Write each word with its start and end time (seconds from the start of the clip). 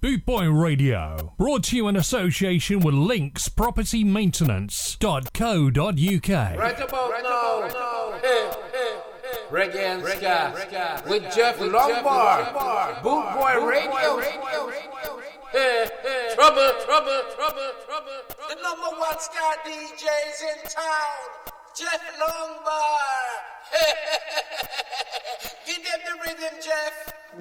Bootboy 0.00 0.62
Radio, 0.62 1.34
brought 1.36 1.64
to 1.64 1.76
you 1.76 1.88
in 1.88 1.96
association 1.96 2.78
with 2.78 2.94
Links 2.94 3.48
Property 3.48 4.04
Maintenance.co.uk. 4.04 5.08
Right 5.74 6.80
about 6.80 7.10
right 7.10 7.22
now, 7.24 7.62
right 7.62 7.72
now. 7.72 8.12
Hey, 8.22 8.48
hey, 8.70 8.94
hey. 9.24 9.38
Reggae 9.50 9.74
and 9.74 10.04
Ska 10.06 11.02
with 11.08 11.24
Jeff 11.34 11.58
Lombard, 11.58 12.44
Bootboy 13.02 13.66
Radio. 13.68 14.20
Hey, 15.50 15.90
hey. 16.04 16.30
Trouble, 16.36 16.70
trouble, 16.84 17.20
trouble, 17.34 17.72
trouble. 17.84 18.22
The 18.50 18.54
number 18.62 19.00
one 19.00 19.18
ska 19.18 19.56
DJs 19.66 20.42
in 20.44 20.62
town, 20.70 21.26
Jeff 21.76 22.02
Lombard. 22.20 23.42
Give 25.66 25.82
them 25.82 26.00
the 26.06 26.12
rhythm, 26.24 26.54
Jeff. 26.64 26.94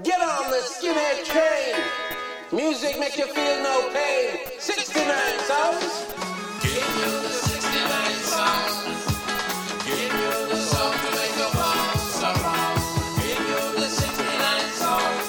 Get 0.03 0.19
on 0.19 0.49
the 0.49 0.57
skinhead 0.57 1.23
train. 1.23 2.16
Music 2.53 2.97
make 2.97 3.17
you 3.17 3.27
feel 3.27 3.61
no 3.61 3.89
pain. 3.91 4.39
69 4.57 5.03
songs. 5.51 6.07
Give 6.63 6.79
you 6.79 7.11
the 7.19 7.33
69 7.43 8.23
sounds. 8.23 8.87
Give 9.83 10.13
you 10.15 10.31
the 10.47 10.55
song 10.55 10.93
to 10.95 11.09
make 11.11 11.35
your 11.35 11.51
around. 11.51 12.79
Give 13.19 13.43
you 13.51 13.61
the 13.75 13.89
69 13.91 14.71
sounds. 14.79 15.27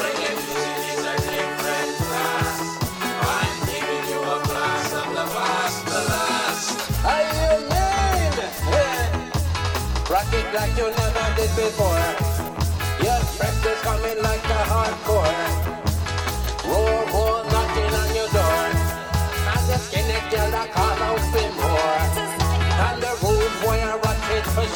Reggae 0.00 0.32
music 0.40 0.80
is 0.88 1.04
a 1.04 1.16
different 1.28 1.92
class. 2.08 2.56
I'm 3.04 3.60
giving 3.68 4.04
you 4.08 4.20
a 4.24 4.40
class 4.40 4.92
of 4.96 5.08
the 5.12 5.26
past, 5.36 5.84
the 5.92 6.00
last. 6.08 6.66
How 7.04 7.20
you 7.36 7.52
mean? 7.68 8.32
Rock 10.08 10.32
it 10.32 10.48
like 10.54 10.72
you 10.72 10.88
never 10.88 11.26
did 11.36 11.52
before. 11.52 12.00
Your 13.04 13.20
friends 13.36 13.60
is 13.66 13.80
coming 13.82 14.22
like 14.22 14.44
a 14.44 14.62
hardcore. 14.72 15.59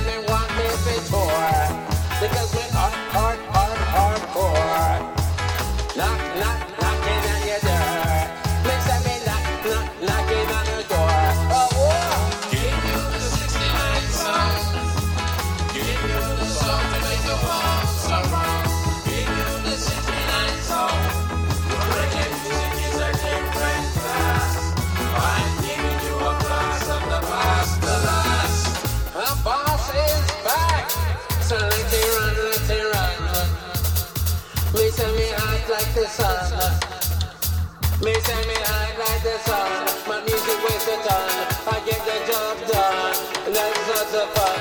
Weighs. 40.88 41.06
I 41.68 41.82
get 41.84 42.00
the 42.08 42.16
job 42.32 42.56
done. 42.66 43.12
That's 43.52 43.88
not 43.92 44.06
the 44.08 44.24
fun. 44.32 44.56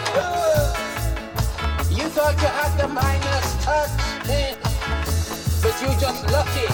You 1.89 2.09
thought 2.09 2.35
you 2.41 2.47
had 2.47 2.75
the 2.77 2.87
Midas 2.89 3.47
touch, 3.63 3.95
eh? 4.27 4.55
but 5.63 5.75
you 5.81 5.87
just 5.99 6.29
lucky, 6.29 6.67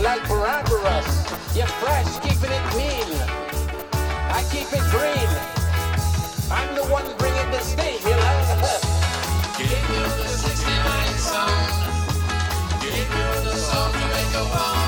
like 0.00 0.22
Barbaros. 0.28 1.10
You're 1.56 1.66
fresh, 1.82 2.10
keeping 2.20 2.52
it 2.52 2.66
mean. 2.78 3.10
I 4.30 4.44
keep 4.52 4.70
it 4.72 4.84
green. 4.94 5.30
I'm 6.50 6.74
the 6.76 6.84
one 6.86 7.06
bringing 7.18 7.50
the 7.50 7.60
steam, 7.60 7.98
you 8.06 8.14
know. 8.14 8.38
Give 9.58 9.82
you 9.90 10.04
the 10.22 10.28
69 10.28 11.18
sound. 11.18 11.72
Give 12.80 12.94
you 12.94 13.28
the 13.50 13.56
song 13.56 13.92
to 13.92 13.98
make 13.98 14.34
a 14.34 14.44
bounce 14.54 14.81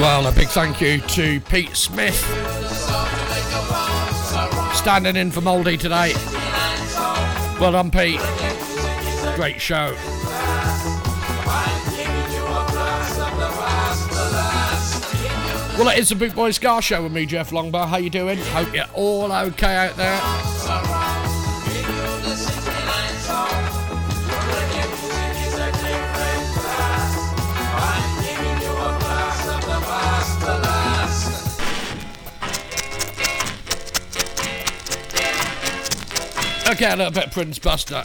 Well, 0.00 0.26
a 0.26 0.32
big 0.32 0.48
thank 0.48 0.80
you 0.80 1.00
to 1.00 1.40
Pete 1.42 1.76
Smith, 1.76 2.16
standing 4.74 5.16
in 5.16 5.30
for 5.30 5.42
Mouldy 5.42 5.76
today. 5.76 6.14
69 7.60 7.70
song. 7.72 7.72
Well 7.72 7.72
done, 7.72 7.90
Pete. 7.90 9.36
Great 9.36 9.60
show. 9.60 9.94
Well, 15.78 15.88
it 15.88 15.98
is 15.98 16.10
the 16.10 16.14
Big 16.14 16.34
Boy 16.34 16.50
Ska 16.50 16.82
Show 16.82 17.02
with 17.02 17.12
me, 17.12 17.24
Jeff 17.24 17.50
Longbar. 17.50 17.88
How 17.88 17.96
you 17.96 18.10
doing? 18.10 18.38
Hope 18.38 18.74
you're 18.74 18.84
all 18.94 19.32
okay 19.32 19.76
out 19.76 19.96
there. 19.96 20.99
A 36.70 36.96
little 36.96 37.10
bit 37.10 37.26
of 37.26 37.32
Prince 37.32 37.58
Buster. 37.58 38.04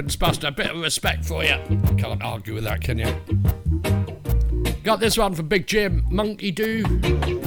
difference, 0.00 0.16
Buster. 0.16 0.46
A 0.48 0.50
bit 0.50 0.70
of 0.70 0.80
respect 0.80 1.24
for 1.24 1.44
you. 1.44 1.56
Can't 1.98 2.22
argue 2.22 2.54
with 2.54 2.64
that, 2.64 2.80
can 2.80 2.98
you? 2.98 3.14
Got 4.82 5.00
this 5.00 5.18
one 5.18 5.34
from 5.34 5.48
Big 5.48 5.66
Jim 5.66 6.06
Monkey 6.10 6.50
Do. 6.50 7.39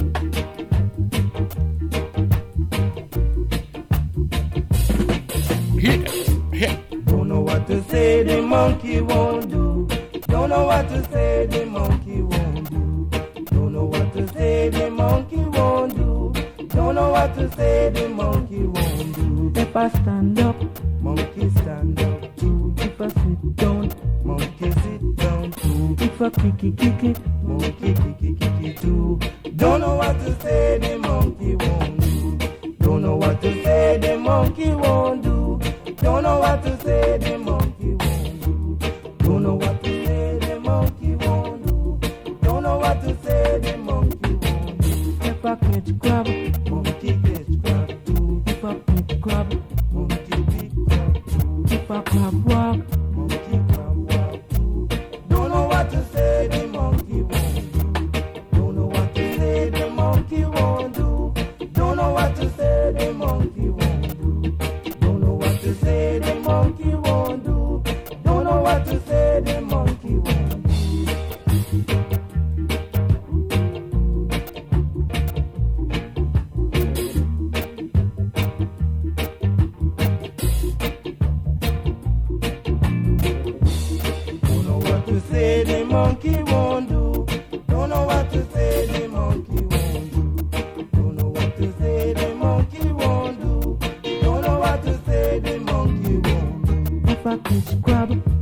I 97.26 97.38
can't 97.38 97.64
scrub. 97.66 98.33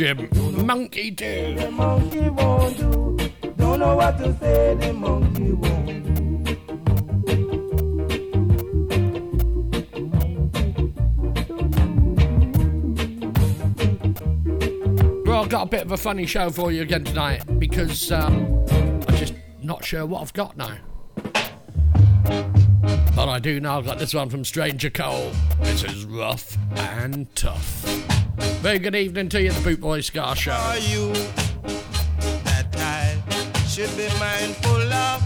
Jim. 0.00 0.30
Monkey 0.66 1.10
do. 1.10 1.56
The 1.56 1.70
monkey 1.70 2.30
won't 2.30 2.74
do. 2.78 3.18
Don't 3.58 3.80
know 3.80 3.96
what 3.96 4.16
to 4.16 4.34
say. 4.38 4.74
The 4.80 4.94
monkey 4.94 5.52
won't. 5.52 5.90
I've 15.28 15.48
got 15.50 15.66
a 15.66 15.66
bit 15.66 15.82
of 15.82 15.92
a 15.92 15.98
funny 15.98 16.24
show 16.24 16.48
for 16.48 16.72
you 16.72 16.80
again 16.80 17.04
tonight 17.04 17.42
because 17.58 18.10
um, 18.10 18.64
I'm 19.06 19.16
just 19.16 19.34
not 19.62 19.84
sure 19.84 20.06
what 20.06 20.22
I've 20.22 20.32
got 20.32 20.56
now. 20.56 20.78
But 23.14 23.28
I 23.28 23.38
do 23.38 23.60
know 23.60 23.76
I've 23.76 23.84
got 23.84 23.98
this 23.98 24.14
one 24.14 24.30
from 24.30 24.46
Stranger 24.46 24.88
Cole. 24.88 25.30
This 25.60 25.84
is 25.84 26.06
rough 26.06 26.56
and 26.74 27.28
tough. 27.36 27.79
Very 28.60 28.78
good 28.78 28.94
evening 28.94 29.30
to 29.30 29.40
you, 29.40 29.52
the 29.52 29.74
Bootboy 29.74 30.04
Ska 30.04 30.36
Show. 30.36 30.52
Are 30.52 30.76
you 30.76 31.14
that 32.44 32.68
I 32.76 33.16
should 33.66 33.88
be 33.96 34.06
mindful 34.18 34.92
of? 34.92 35.19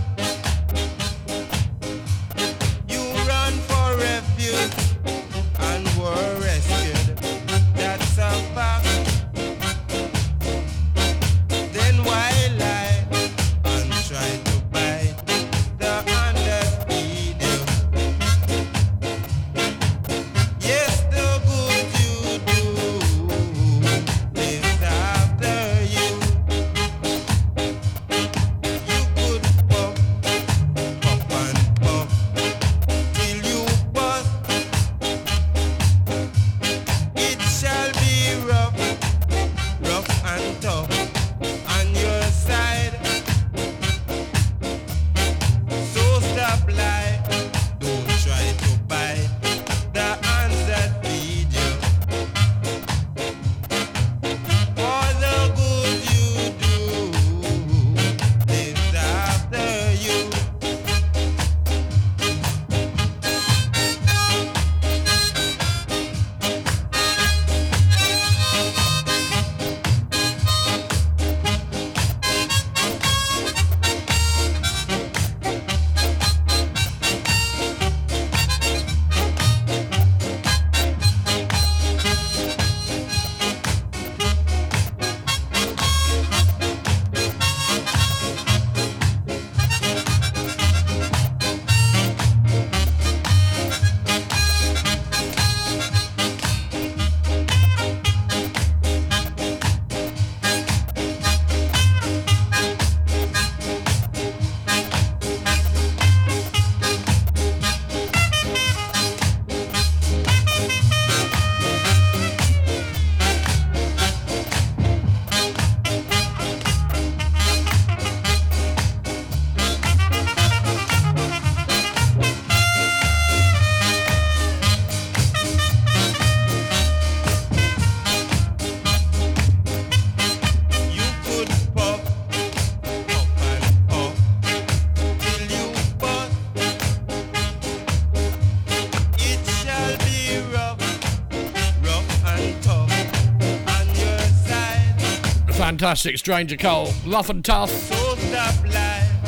Fantastic 145.74 146.16
Stranger 146.16 146.56
Cole. 146.56 146.88
Rough 147.04 147.30
and 147.30 147.44
tough. 147.44 147.90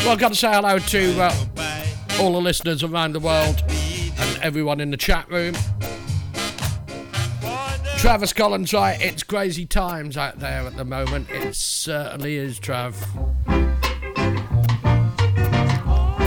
Got 0.05 0.29
to 0.29 0.35
say 0.37 0.53
hello 0.53 0.79
to 0.79 1.21
uh, 1.21 1.87
all 2.21 2.35
the 2.35 2.41
listeners 2.41 2.85
around 2.85 3.15
the 3.15 3.19
world 3.19 3.65
and 3.69 4.43
everyone 4.45 4.79
in 4.79 4.93
the 4.93 4.97
chat 4.97 5.29
room. 5.29 5.57
Travis 7.99 8.33
Collins, 8.33 8.73
right? 8.73 8.97
It's 9.00 9.25
crazy 9.25 9.67
times 9.67 10.17
out 10.17 10.38
there 10.38 10.61
at 10.61 10.76
the 10.76 10.85
moment. 10.85 11.29
It 11.31 11.57
certainly 11.57 12.37
is, 12.37 12.61
Trav. 12.61 12.95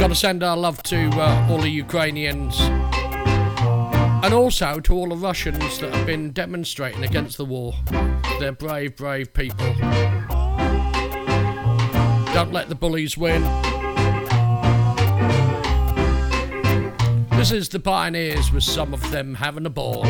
Got 0.02 0.08
to 0.10 0.16
send 0.16 0.44
our 0.44 0.58
love 0.58 0.84
to 0.84 1.10
uh, 1.14 1.48
all 1.50 1.60
the 1.60 1.70
Ukrainians 1.70 2.60
and 4.22 4.34
also 4.34 4.80
to 4.80 4.94
all 4.94 5.10
the 5.10 5.16
Russians 5.16 5.80
that 5.80 5.94
have 5.94 6.06
been 6.06 6.32
demonstrating 6.32 7.04
against 7.04 7.38
the 7.38 7.46
war. 7.46 7.74
They're 8.40 8.52
brave, 8.52 8.96
brave 8.96 9.34
people. 9.34 9.74
Don't 12.34 12.52
let 12.52 12.70
the 12.70 12.76
bullies 12.76 13.18
win. 13.18 13.42
This 17.32 17.52
is 17.52 17.70
the 17.70 17.80
Pioneers 17.80 18.52
with 18.52 18.64
some 18.64 18.94
of 18.94 19.12
them 19.12 19.36
having 19.36 19.66
a 19.66 19.70
ball. 19.70 20.06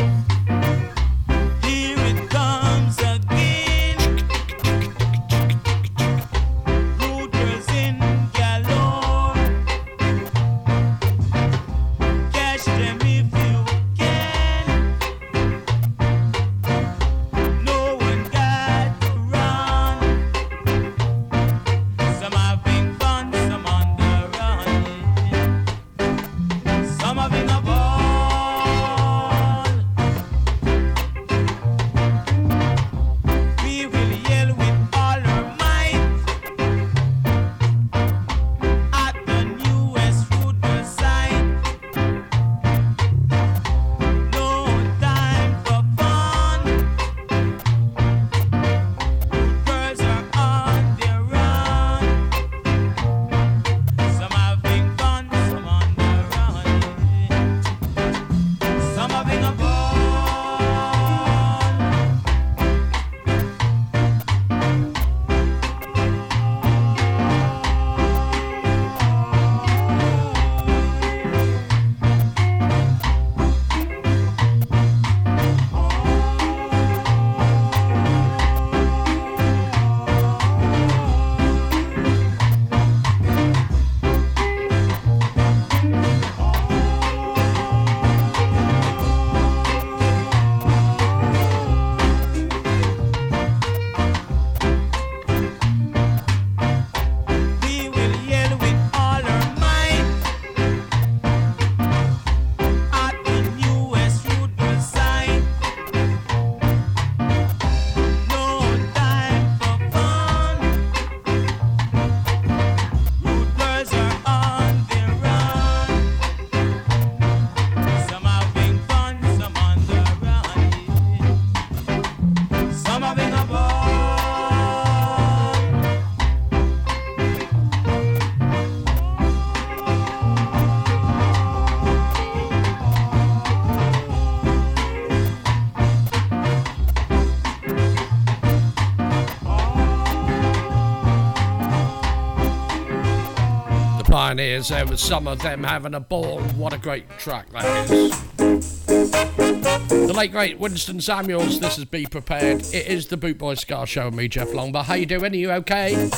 Pioneers, 144.40 144.68
there 144.68 144.86
was 144.86 145.02
some 145.02 145.28
of 145.28 145.42
them 145.42 145.64
having 145.64 145.92
a 145.92 146.00
ball. 146.00 146.40
What 146.56 146.72
a 146.72 146.78
great 146.78 147.10
track 147.18 147.52
that 147.52 147.90
is. 147.90 148.18
The 148.38 150.14
late 150.16 150.32
great 150.32 150.58
Winston 150.58 151.02
Samuels, 151.02 151.60
this 151.60 151.76
is 151.76 151.84
Be 151.84 152.06
Prepared. 152.06 152.62
It 152.72 152.86
is 152.86 153.08
the 153.08 153.18
Bootboy 153.18 153.58
Ska 153.58 153.84
Show 153.84 154.06
with 154.06 154.14
me, 154.14 154.28
Jeff 154.28 154.48
Longbar. 154.48 154.84
How 154.84 154.94
you 154.94 155.04
doing? 155.04 155.34
Are 155.34 155.36
you 155.36 155.52
okay? 155.52 156.08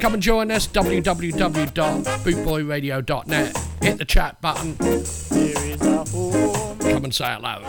Come 0.00 0.14
and 0.14 0.20
join 0.20 0.50
us, 0.50 0.66
www.bootboyradio.net. 0.66 3.58
Hit 3.80 3.98
the 3.98 4.04
chat 4.04 4.40
button. 4.40 4.76
Come 6.80 7.04
and 7.04 7.14
say 7.14 7.32
hello. 7.32 7.62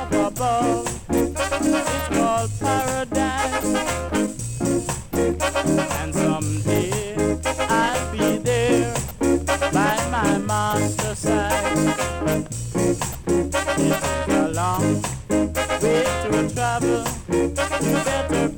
Way 15.83 16.03
to 16.03 16.53
travel. 16.53 17.03
You 17.29 17.49
better 17.49 18.52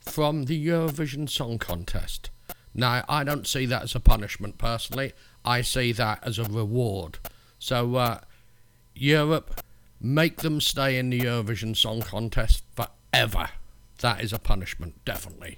from 0.00 0.46
the 0.46 0.66
Eurovision 0.66 1.30
Song 1.30 1.58
Contest. 1.58 2.31
Now, 2.74 3.04
I 3.08 3.24
don't 3.24 3.46
see 3.46 3.66
that 3.66 3.82
as 3.82 3.94
a 3.94 4.00
punishment 4.00 4.58
personally, 4.58 5.12
I 5.44 5.62
see 5.62 5.92
that 5.92 6.20
as 6.22 6.38
a 6.38 6.44
reward. 6.44 7.18
So, 7.58 7.96
uh, 7.96 8.20
Europe, 8.94 9.62
make 10.00 10.38
them 10.38 10.60
stay 10.60 10.98
in 10.98 11.10
the 11.10 11.20
Eurovision 11.20 11.76
Song 11.76 12.00
Contest 12.00 12.64
forever. 12.74 13.50
That 14.00 14.22
is 14.22 14.32
a 14.32 14.38
punishment, 14.38 15.04
definitely. 15.04 15.56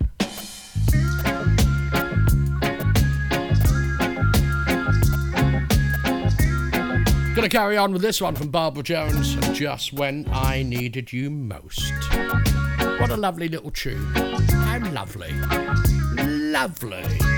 Gonna 7.34 7.48
carry 7.48 7.76
on 7.76 7.92
with 7.92 8.02
this 8.02 8.20
one 8.20 8.36
from 8.36 8.50
Barbara 8.50 8.84
Jones, 8.84 9.34
Just 9.56 9.92
When 9.92 10.28
I 10.32 10.62
Needed 10.62 11.12
You 11.12 11.30
Most. 11.30 11.92
What 13.00 13.10
a 13.10 13.16
lovely 13.16 13.48
little 13.48 13.72
tune. 13.72 14.04
How 14.14 14.78
lovely. 14.92 15.32
Lovely. 16.54 17.33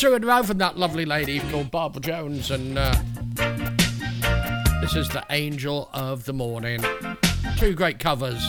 Two 0.00 0.14
in 0.14 0.24
a 0.24 0.26
row 0.26 0.42
from 0.42 0.56
that 0.56 0.78
lovely 0.78 1.04
lady 1.04 1.40
called 1.50 1.70
Barbara 1.70 2.00
Jones, 2.00 2.50
and 2.50 2.78
uh, 2.78 2.90
this 4.80 4.96
is 4.96 5.06
the 5.10 5.22
Angel 5.28 5.90
of 5.92 6.24
the 6.24 6.32
Morning. 6.32 6.82
Two 7.58 7.74
great 7.74 7.98
covers. 7.98 8.42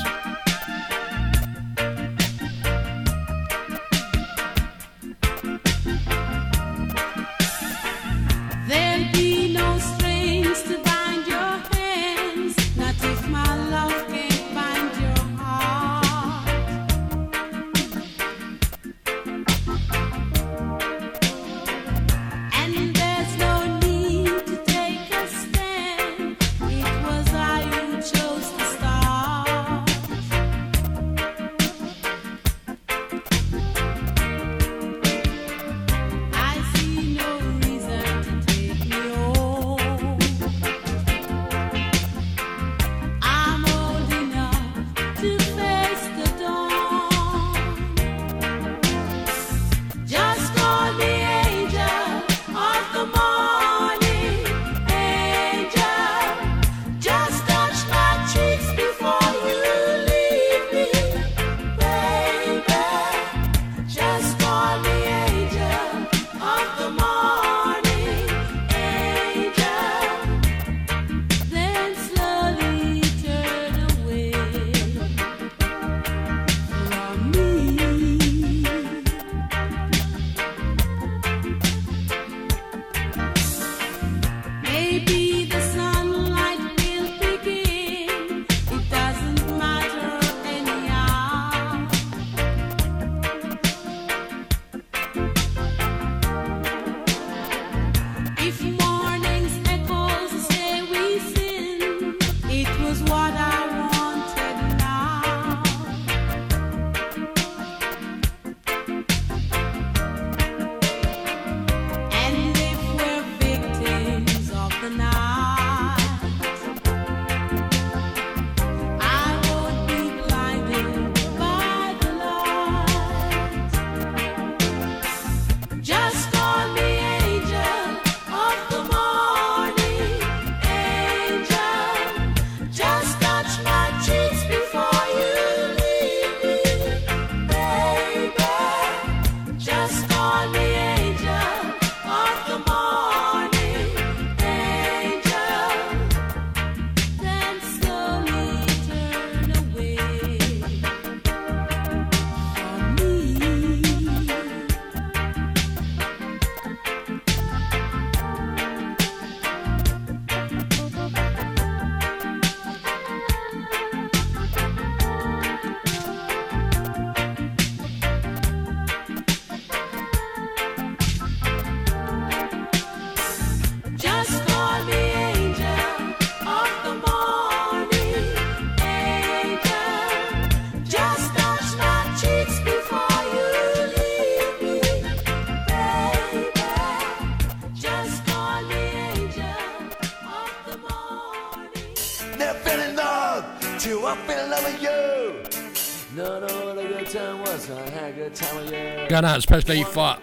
shout 199.22 199.34
out 199.34 199.38
especially 199.38 199.84
for 199.84 200.18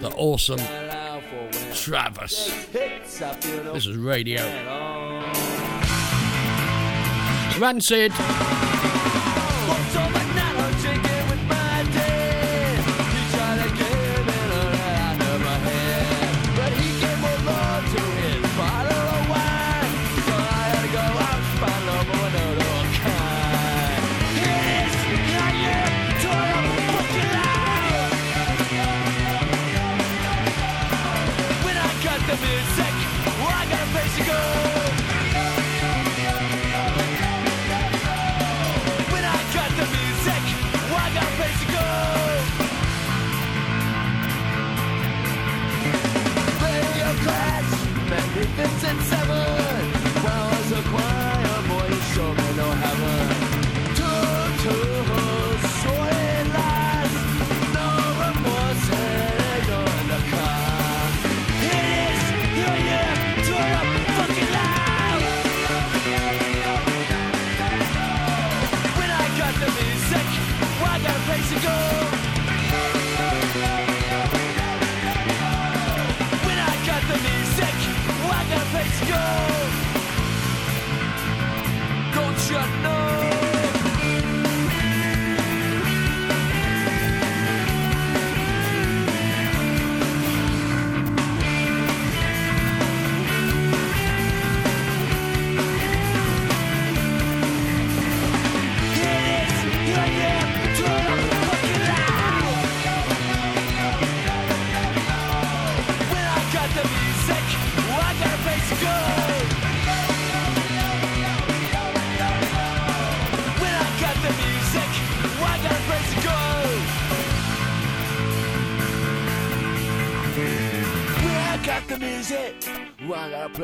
the 0.00 0.10
awesome 0.16 0.60
Travis. 1.74 2.66
This 2.72 3.86
is 3.86 3.96
radio. 3.96 4.40
Rancid. 7.58 8.12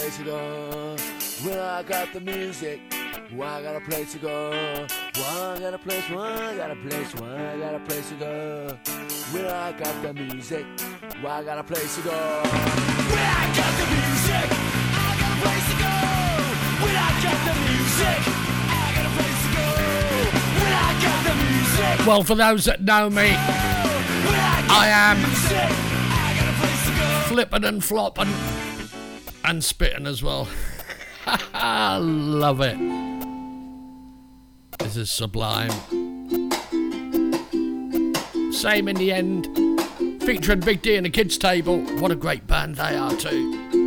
place 0.08 0.18
to 0.18 0.24
go. 0.24 0.96
Well, 1.44 1.68
I 1.68 1.82
got 1.82 2.12
the 2.14 2.20
music. 2.20 2.80
Well, 3.34 3.48
I 3.48 3.62
got 3.62 3.76
a 3.76 3.80
place 3.80 4.12
to 4.12 4.18
go. 4.18 4.86
Well, 5.16 5.50
I 5.50 5.60
got 5.60 5.74
a 5.74 5.78
place, 5.78 6.08
well, 6.08 6.22
I 6.22 6.56
got 6.56 6.70
a 6.70 6.76
place, 6.76 7.14
well, 7.14 7.36
I 7.36 7.58
got 7.58 7.74
a 7.74 7.80
place 7.80 8.08
to 8.08 8.14
go. 8.14 8.78
Well, 9.34 9.54
I 9.54 9.72
got 9.72 10.02
the 10.02 10.14
music. 10.14 10.66
Well, 11.22 11.32
I 11.32 11.44
got 11.44 11.58
a 11.58 11.62
place 11.62 11.96
to 11.96 12.02
go. 12.02 12.10
Well, 12.10 13.18
I 13.18 13.52
got 13.54 13.72
the 13.78 13.86
music. 13.92 14.86
Well, 22.06 22.22
for 22.22 22.34
those 22.34 22.64
that 22.64 22.80
know 22.80 23.10
me, 23.10 23.34
I 24.70 24.88
am 24.88 25.18
flipping 27.28 27.64
and 27.64 27.84
flopping 27.84 28.57
and 29.48 29.64
spitting 29.64 30.06
as 30.06 30.22
well. 30.22 30.46
I 31.54 31.96
love 32.02 32.60
it. 32.60 32.76
This 34.78 34.96
is 34.96 35.10
sublime. 35.10 35.70
Same 38.52 38.88
in 38.88 38.96
the 38.96 39.10
end. 39.10 39.46
Featuring 40.22 40.60
Big 40.60 40.82
D 40.82 40.96
and 40.96 41.06
the 41.06 41.10
kids' 41.10 41.38
table. 41.38 41.80
What 41.98 42.10
a 42.10 42.16
great 42.16 42.46
band 42.46 42.76
they 42.76 42.94
are, 42.94 43.12
too. 43.12 43.77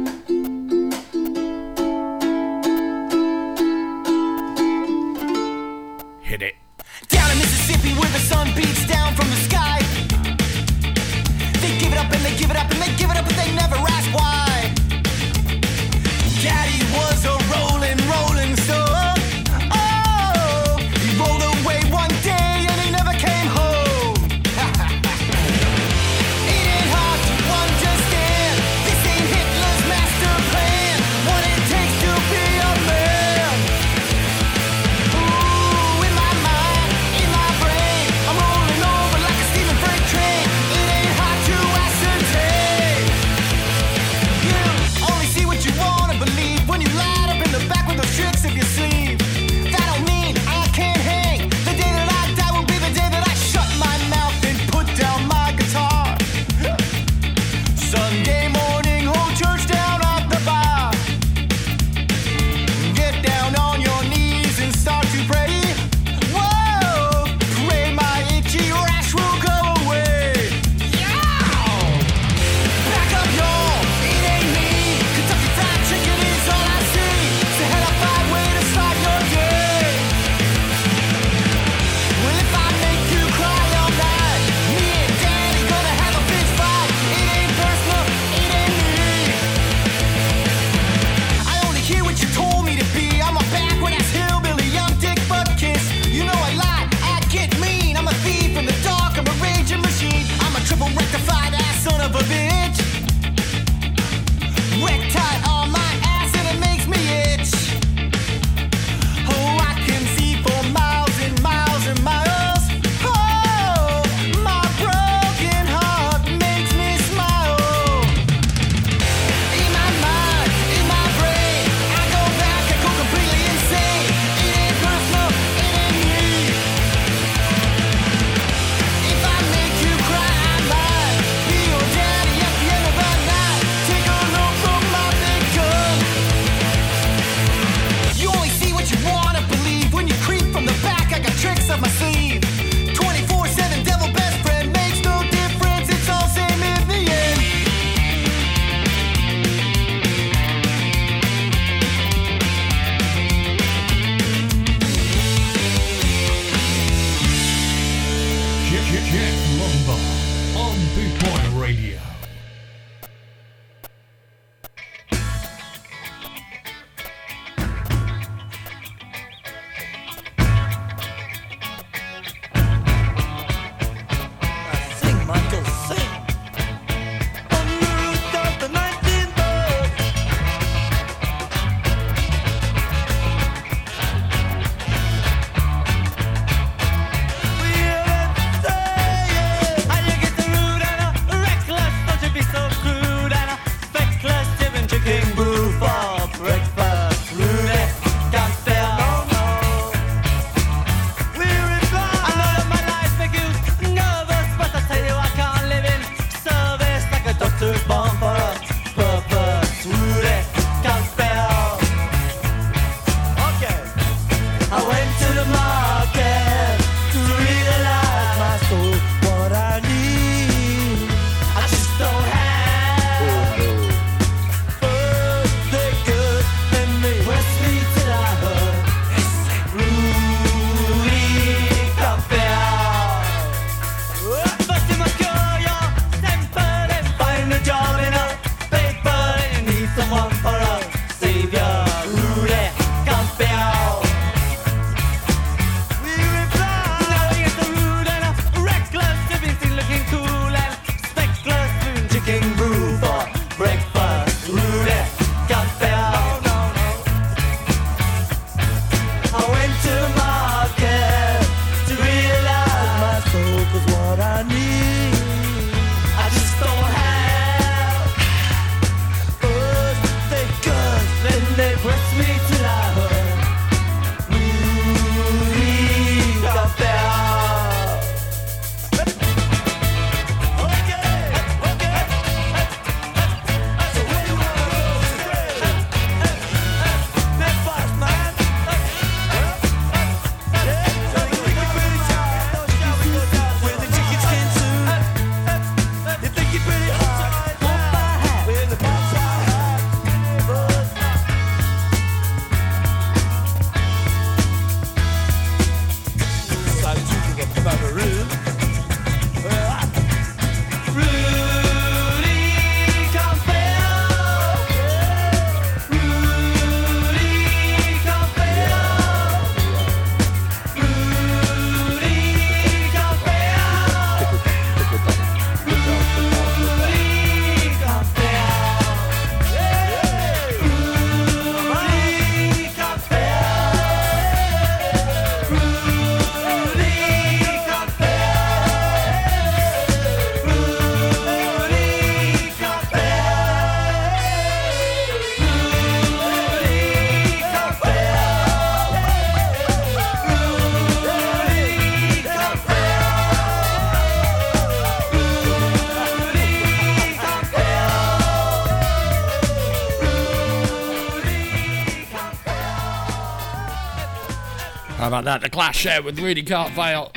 About 365.12 365.26
that? 365.26 365.41
The 365.41 365.49
Clash 365.49 365.84
there 365.84 366.01
with 366.01 366.18
Can't 366.41 366.74
Fail. 366.74 367.12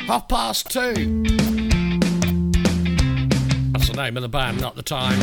Half 0.00 0.28
past 0.28 0.68
two. 0.68 1.22
That's 3.70 3.88
the 3.88 3.94
name 3.94 4.16
of 4.16 4.22
the 4.22 4.28
band, 4.28 4.60
not 4.60 4.74
the 4.74 4.82
time. 4.82 5.20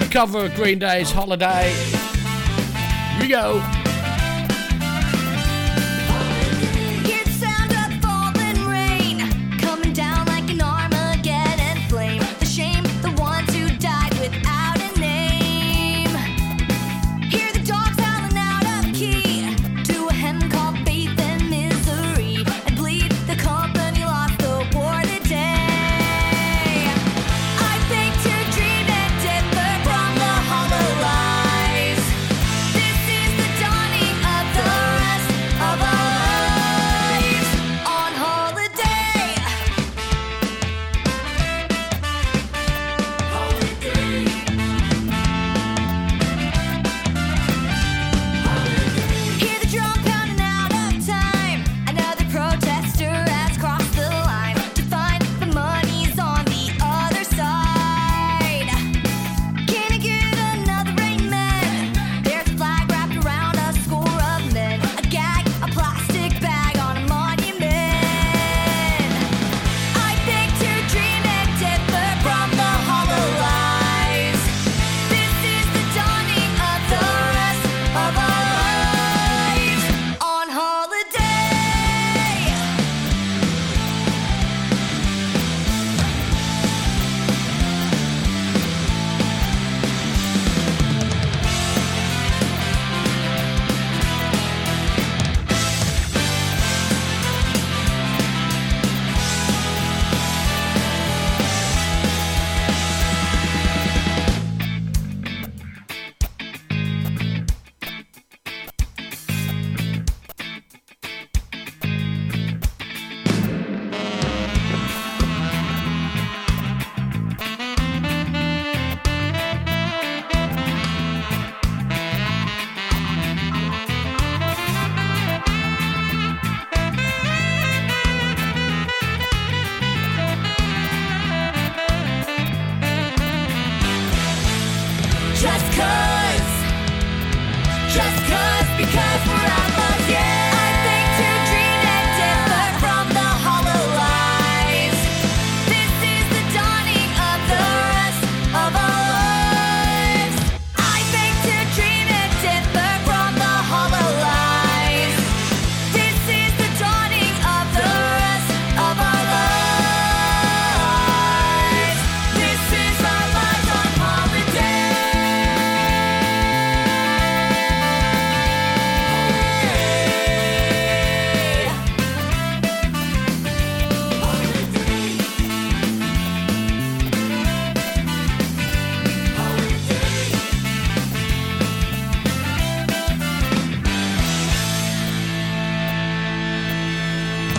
A 0.00 0.08
cover 0.08 0.44
of 0.44 0.54
Green 0.54 0.78
Day's 0.78 1.10
Holiday. 1.10 1.72
Here 3.14 3.20
we 3.20 3.26
go. 3.26 3.77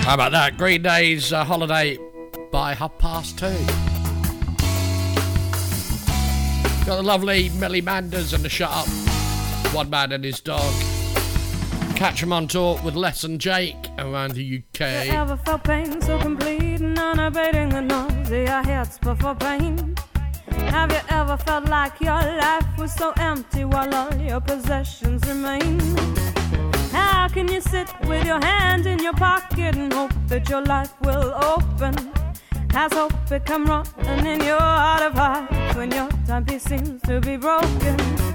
How 0.10 0.16
about 0.16 0.32
that? 0.32 0.58
Green 0.58 0.82
Day's 0.82 1.32
uh, 1.32 1.44
Holiday 1.46 1.96
by 2.52 2.74
half 2.74 2.98
past 2.98 3.38
two. 3.38 3.46
Got 6.84 6.96
the 6.96 7.04
lovely 7.04 7.50
Millie 7.50 7.82
Manders 7.82 8.34
and 8.34 8.44
the 8.44 8.50
Shut 8.50 8.72
Up. 8.72 8.88
One 9.72 9.92
man 9.92 10.12
and 10.12 10.24
his 10.24 10.40
dog. 10.40 10.74
Catch 11.96 12.24
'em 12.24 12.34
on 12.34 12.48
tour 12.48 12.82
with 12.84 12.96
Les 12.96 13.24
and 13.24 13.40
Jake 13.40 13.76
around 14.00 14.32
the 14.32 14.44
UK. 14.44 14.82
Ever 14.82 15.38
felt 15.46 15.64
pain 15.64 16.02
so 16.02 16.18
complete 16.18 16.82
and 16.82 16.98
unabating 16.98 17.70
the 17.70 18.64
hits 18.66 18.98
before 18.98 19.36
pain? 19.36 19.96
Have 20.72 20.92
you 20.92 21.02
ever 21.10 21.38
felt 21.38 21.66
like 21.70 22.02
your 22.02 22.20
life 22.20 22.66
was 22.80 22.92
so 22.96 23.14
empty 23.20 23.64
while 23.64 23.94
all 23.94 24.16
your 24.16 24.42
possessions 24.42 25.24
remain? 25.28 26.19
Can 27.34 27.48
you 27.48 27.62
sit 27.62 27.88
with 28.08 28.26
your 28.26 28.40
hand 28.44 28.88
in 28.88 29.00
your 29.00 29.14
pocket 29.14 29.76
and 29.76 29.94
hope 29.94 30.12
that 30.28 30.50
your 30.50 30.62
life 30.62 30.94
will 31.02 31.34
open? 31.44 31.94
Has 32.72 32.92
hope 32.94 33.14
become 33.30 33.66
rotten 33.66 34.26
in 34.26 34.42
your 34.42 34.60
heart 34.60 35.04
of 35.04 35.14
hearts 35.14 35.76
when 35.76 35.92
your 35.92 36.10
timepiece 36.26 36.64
seems 36.64 37.02
to 37.04 37.22
be 37.22 37.38
broken? 37.38 38.29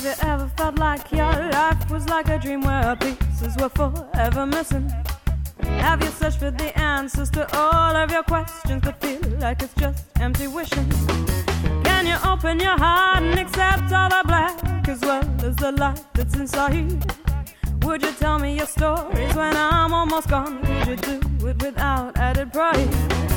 Have 0.00 0.18
you 0.18 0.28
ever 0.28 0.48
felt 0.56 0.78
like 0.78 1.12
your 1.12 1.50
life 1.52 1.90
was 1.90 2.08
like 2.08 2.26
a 2.28 2.38
dream 2.38 2.62
where 2.62 2.96
pieces 2.96 3.54
were 3.58 3.68
forever 3.68 4.46
missing? 4.46 4.90
Have 5.62 6.02
you 6.02 6.08
searched 6.08 6.38
for 6.38 6.50
the 6.50 6.72
answers 6.78 7.28
to 7.32 7.46
all 7.54 7.94
of 7.94 8.10
your 8.10 8.22
questions 8.22 8.82
but 8.82 8.98
feel 9.02 9.20
like 9.40 9.60
it's 9.60 9.74
just 9.74 10.06
empty 10.18 10.46
wishing? 10.46 10.88
Can 11.84 12.06
you 12.06 12.16
open 12.24 12.60
your 12.60 12.78
heart 12.78 13.22
and 13.22 13.38
accept 13.38 13.92
all 13.92 14.08
the 14.08 14.22
black 14.26 14.88
as 14.88 15.02
well 15.02 15.22
as 15.44 15.56
the 15.56 15.72
light 15.72 16.02
that's 16.14 16.34
inside? 16.34 17.12
Would 17.82 18.00
you 18.00 18.12
tell 18.12 18.38
me 18.38 18.56
your 18.56 18.68
stories 18.68 19.34
when 19.34 19.54
I'm 19.54 19.92
almost 19.92 20.30
gone? 20.30 20.62
Could 20.64 20.88
you 20.88 20.96
do 20.96 21.48
it 21.48 21.62
without 21.62 22.16
added 22.16 22.54
pride? 22.54 23.29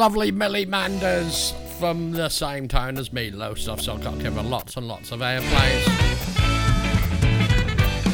lovely 0.00 0.32
Millie 0.32 0.64
Manders 0.64 1.52
from 1.78 2.12
the 2.12 2.30
same 2.30 2.66
town 2.68 2.96
as 2.96 3.12
me, 3.12 3.30
Lowestoft, 3.30 3.82
so 3.82 3.96
I 3.96 3.98
got 3.98 4.18
given 4.18 4.48
lots 4.48 4.78
and 4.78 4.88
lots 4.88 5.12
of 5.12 5.20
airplays. 5.20 5.86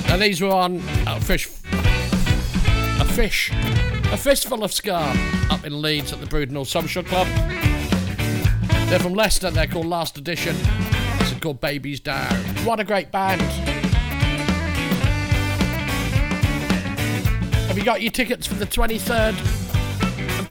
Now 0.08 0.16
these 0.16 0.40
were 0.40 0.50
on 0.50 0.82
a 1.06 1.20
fish, 1.20 1.46
a 1.72 3.04
fish, 3.04 3.52
a 3.52 4.16
fistful 4.16 4.64
of 4.64 4.72
Ska 4.72 5.14
up 5.48 5.64
in 5.64 5.80
Leeds 5.80 6.12
at 6.12 6.18
the 6.18 6.26
Brudenell 6.26 6.66
Social 6.66 7.04
Club. 7.04 7.28
They're 8.88 8.98
from 8.98 9.14
Leicester. 9.14 9.52
They're 9.52 9.68
called 9.68 9.86
Last 9.86 10.18
Edition. 10.18 10.56
It's 11.20 11.38
called 11.38 11.60
Babies 11.60 12.00
Down. 12.00 12.34
What 12.64 12.80
a 12.80 12.84
great 12.84 13.12
band! 13.12 13.42
Have 17.68 17.78
you 17.78 17.84
got 17.84 18.02
your 18.02 18.10
tickets 18.10 18.44
for 18.44 18.54
the 18.54 18.66
23rd? 18.66 19.65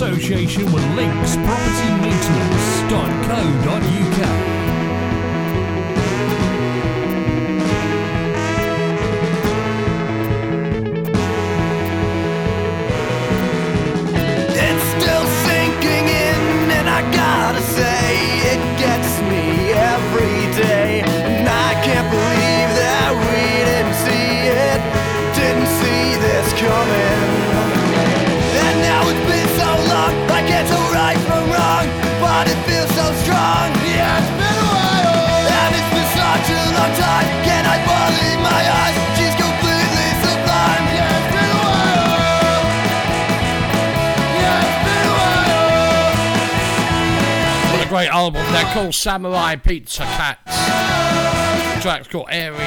association 0.00 0.64
with 0.72 0.82
Links 0.96 1.36
Samurai 49.00 49.56
Pizza 49.56 50.02
Cats. 50.02 50.44
The 50.44 51.80
track's 51.80 52.06
called 52.06 52.28
Aries. 52.30 52.58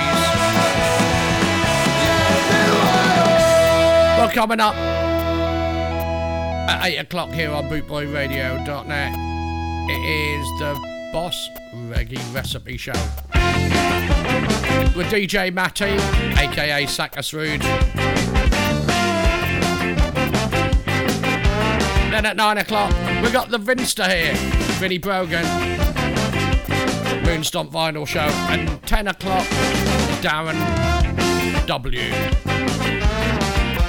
Well, 4.17 4.31
coming 4.31 4.59
up 4.59 4.73
at 6.67 6.85
8 6.85 6.97
o'clock 6.97 7.29
here 7.29 7.51
on 7.51 7.65
bootboyradio.net, 7.65 9.13
it 9.91 10.03
is 10.09 10.47
the 10.59 10.73
Boss 11.13 11.49
Reggae 11.75 12.33
Recipe 12.33 12.77
Show. 12.77 12.93
With 14.97 15.11
DJ 15.11 15.53
Matty, 15.53 15.99
aka 16.41 16.87
Sackus 16.87 17.31
Rude. 17.33 17.61
Then 22.09 22.25
at 22.25 22.35
9 22.35 22.57
o'clock, 22.57 22.91
we 23.21 23.29
got 23.29 23.51
the 23.51 23.59
Vinster 23.59 24.09
here, 24.09 24.33
Vinnie 24.79 24.97
Brogan. 24.97 25.72
Moonstomp 27.33 27.71
Vinyl 27.71 28.07
Show. 28.07 28.19
And 28.51 28.81
10 28.83 29.07
o'clock, 29.07 29.43
Darren 30.21 30.55
W. 31.65 32.01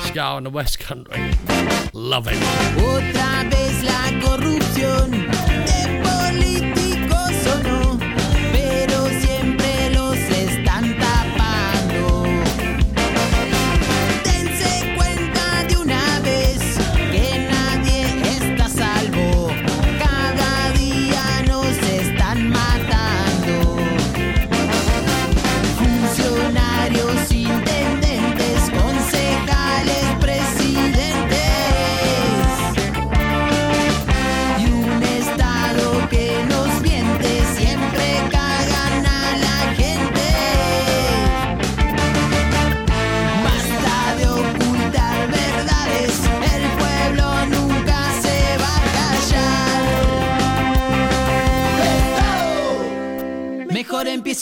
Ska 0.07 0.23
on 0.23 0.45
the 0.45 0.51
West 0.51 0.79
Country. 0.81 1.31
Love 1.93 2.27
it. 2.31 3.05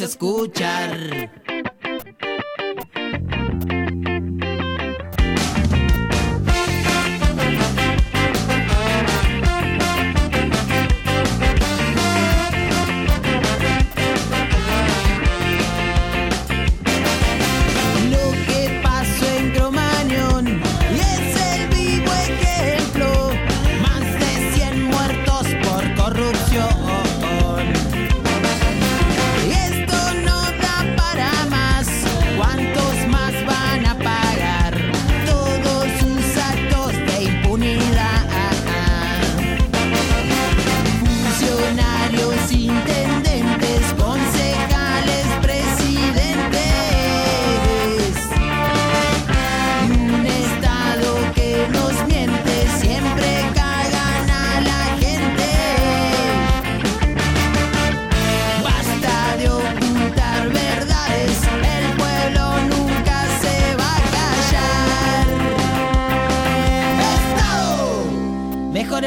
escuchar. 0.00 1.41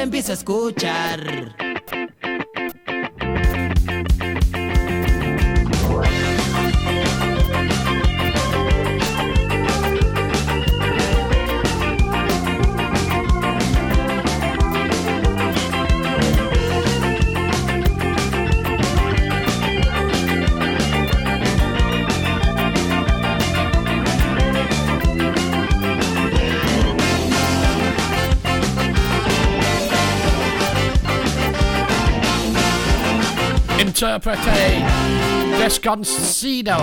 Empieza 0.06 0.32
a 0.32 0.36
escuchar. 0.36 1.45
Desconocido. 35.59 36.80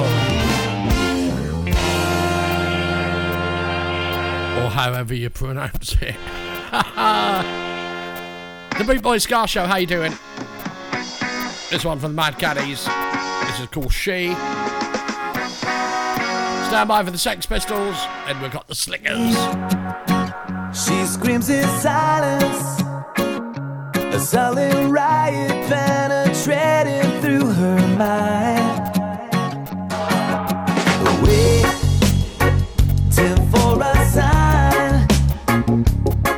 Or 4.62 4.70
however 4.70 5.14
you 5.14 5.30
pronounce 5.30 5.94
it. 5.94 6.14
the 8.78 8.84
Bootboy 8.84 9.20
Ska 9.20 9.46
Show, 9.46 9.66
how 9.66 9.76
you 9.76 9.86
doing? 9.86 10.12
This 11.70 11.84
one 11.84 11.98
from 11.98 12.10
the 12.12 12.16
Mad 12.16 12.38
Caddies. 12.38 12.86
This 13.46 13.60
is 13.60 13.66
called 13.68 13.92
She. 13.92 14.34
Stand 16.68 16.88
by 16.88 17.02
for 17.04 17.10
the 17.10 17.18
Sex 17.18 17.46
Pistols, 17.46 17.96
and 18.26 18.40
we've 18.40 18.50
got 18.50 18.68
the 18.68 18.74
Slingers. 18.74 19.34
She 20.74 21.04
screams 21.04 21.50
in 21.50 21.66
silence, 21.80 22.81
a 24.12 24.20
silent 24.20 24.92
riot 24.92 25.50
penetrating 25.68 27.20
through 27.22 27.46
her 27.46 27.78
mind. 27.96 28.92
Waiting 31.22 31.76
for 33.50 33.80
a 33.80 34.06
sign 34.10 35.08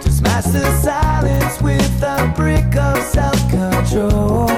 to 0.01 0.11
smash 0.11 0.45
the 0.45 0.81
silence 0.83 1.61
with 1.61 2.03
a 2.03 2.33
brick 2.37 2.77
of 2.77 3.03
self-control. 3.03 4.51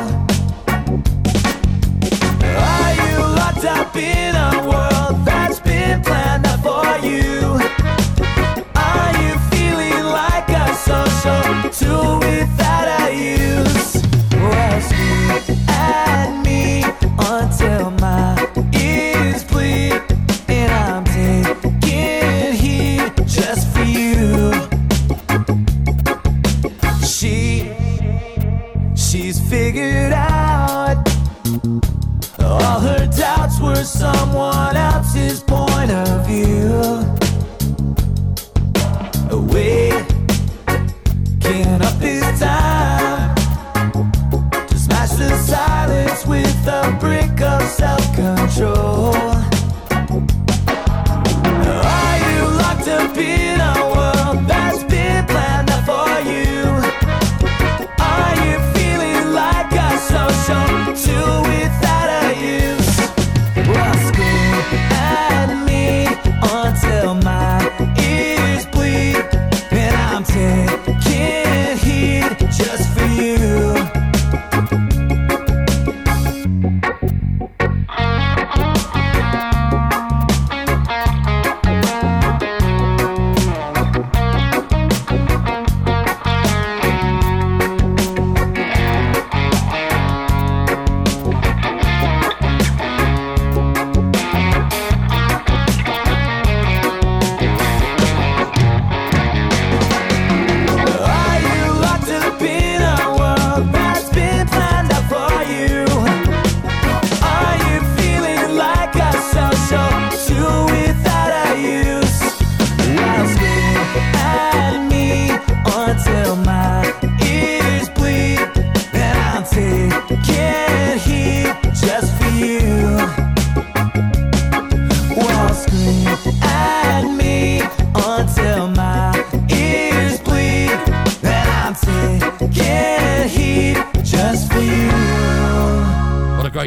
Are 2.43 2.95
you 2.95 3.19
locked 3.35 3.65
up 3.65 3.97
in 3.97 4.36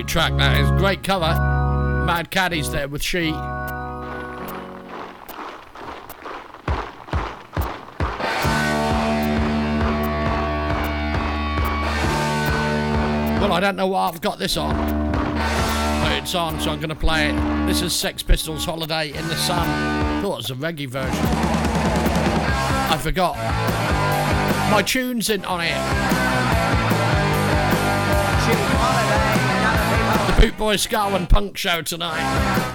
track 0.10 0.36
that 0.38 0.60
is. 0.60 0.72
Great 0.72 1.04
cover. 1.04 1.36
Mad 2.06 2.32
Caddies 2.32 2.72
there 2.72 2.88
with 2.88 3.04
She. 3.04 3.32
Well, 13.40 13.54
I 13.54 13.60
don't 13.60 13.76
know 13.76 13.86
why 13.86 14.08
I've 14.08 14.20
got 14.20 14.40
this 14.40 14.58
on. 14.58 14.76
But 15.06 16.12
it's 16.14 16.34
on, 16.34 16.60
so 16.60 16.72
I'm 16.72 16.80
going 16.80 16.90
to 16.90 16.96
play 16.96 17.30
it. 17.30 17.68
This 17.68 17.84
is 17.84 17.94
Sex 17.94 18.24
Pistols 18.24 18.66
Holiday 18.66 19.10
in 19.10 19.28
the 19.28 19.36
Sun. 19.36 19.68
I 19.68 20.22
thought 20.24 20.34
it 20.34 20.38
was 20.38 20.50
a 20.50 20.56
reggae 20.56 20.88
version. 20.88 21.26
I 22.92 22.98
forgot. 23.00 23.36
My 24.72 24.82
tune's 24.82 25.30
in 25.30 25.46
on 25.46 25.62
it. 25.62 26.29
Boot 30.40 30.58
Boy 30.58 30.78
Scotland 30.78 31.30
punk 31.30 31.58
show 31.58 31.82
tonight. 31.82 32.69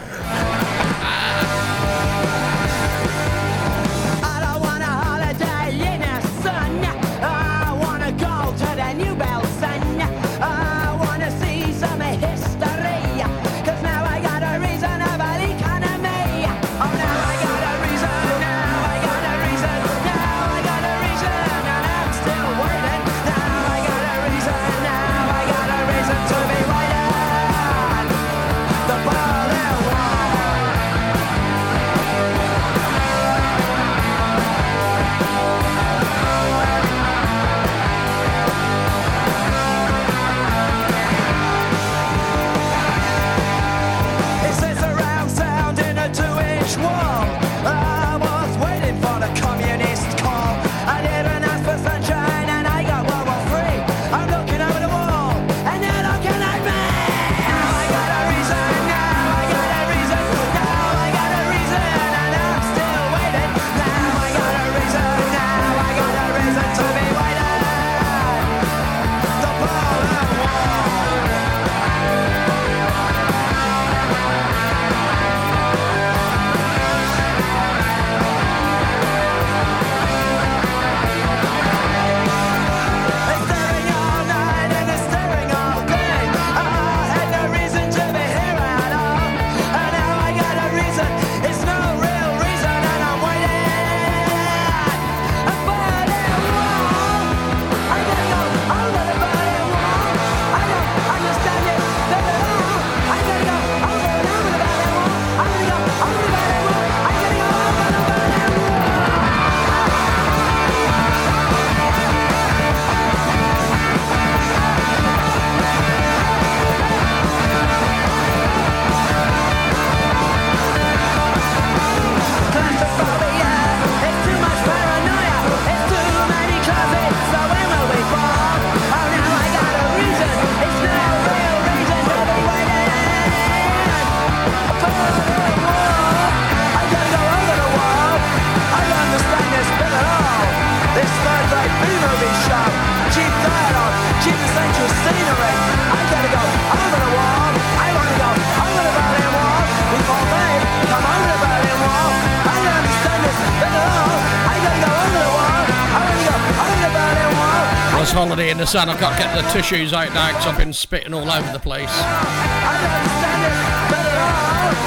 holiday 158.15 158.51
in 158.51 158.59
the 158.59 158.65
sun. 158.65 158.89
I 158.89 158.97
can't 158.97 159.19
get 159.19 159.35
the 159.35 159.43
tissues 159.51 159.93
out 159.93 160.15
now 160.15 160.29
because 160.29 160.47
I've 160.47 160.57
been 160.57 160.73
spitting 160.73 161.13
all 161.13 161.29
over 161.29 161.53
the 161.53 161.59
place. 161.59 161.91
I'm 161.91 162.13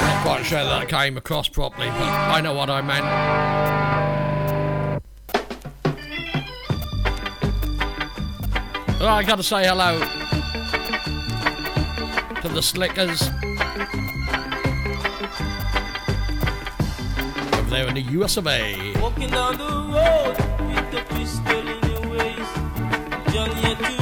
not 0.08 0.24
quite 0.24 0.46
sure 0.46 0.64
that 0.64 0.72
I 0.72 0.86
came 0.86 1.18
across 1.18 1.50
properly, 1.50 1.90
but 1.90 2.00
I 2.00 2.40
know 2.40 2.54
what 2.54 2.70
I 2.70 2.82
meant. 2.82 3.06
Oh, 9.02 9.08
I 9.08 9.24
gotta 9.24 9.44
say 9.44 9.68
hello 9.68 10.00
to 12.42 12.48
the 12.48 12.62
slickers 12.62 13.28
over 17.58 17.70
there 17.70 17.88
in 17.90 17.96
the 17.96 18.06
US 18.22 18.38
of 18.38 18.48
A 18.48 18.94
yet 23.56 23.80
to 23.80 23.97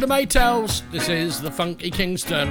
to 0.00 0.06
the 0.06 0.12
Maytals. 0.12 0.82
This 0.90 1.08
is 1.08 1.40
the 1.40 1.50
Funky 1.50 1.90
Kingston. 1.90 2.50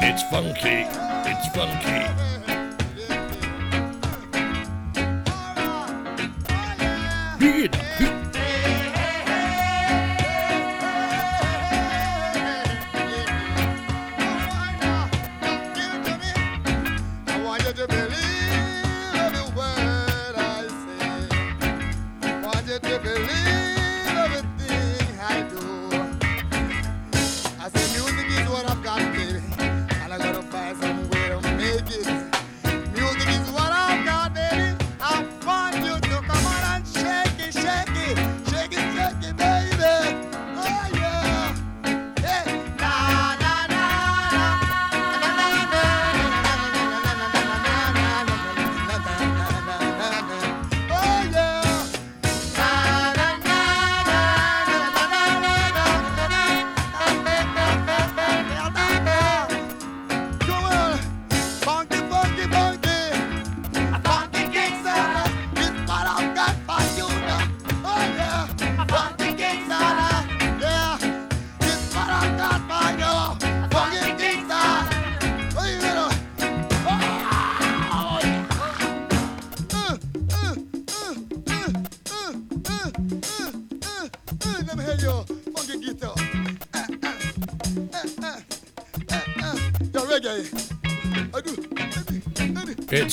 It's 0.00 0.22
funky. 0.30 0.86
It's 1.28 1.48
funky. 1.54 2.23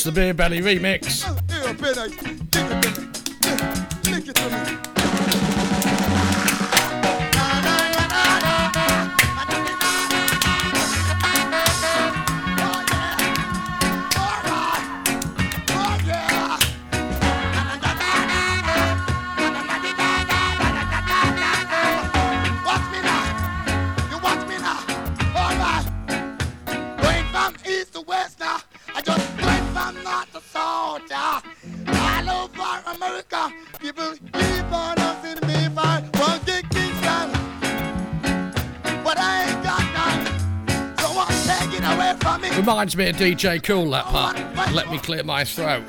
It's 0.02 0.06
the 0.08 0.12
Beer 0.12 0.34
Belly 0.34 0.62
remix. 0.62 1.31
reminds 42.82 42.98
me 42.98 43.10
of 43.10 43.16
DJ 43.16 43.62
Kool, 43.62 43.92
that 43.92 44.06
part. 44.06 44.36
Let 44.74 44.90
me 44.90 44.98
clear 44.98 45.24
my 45.24 45.44
throat. 45.44 45.84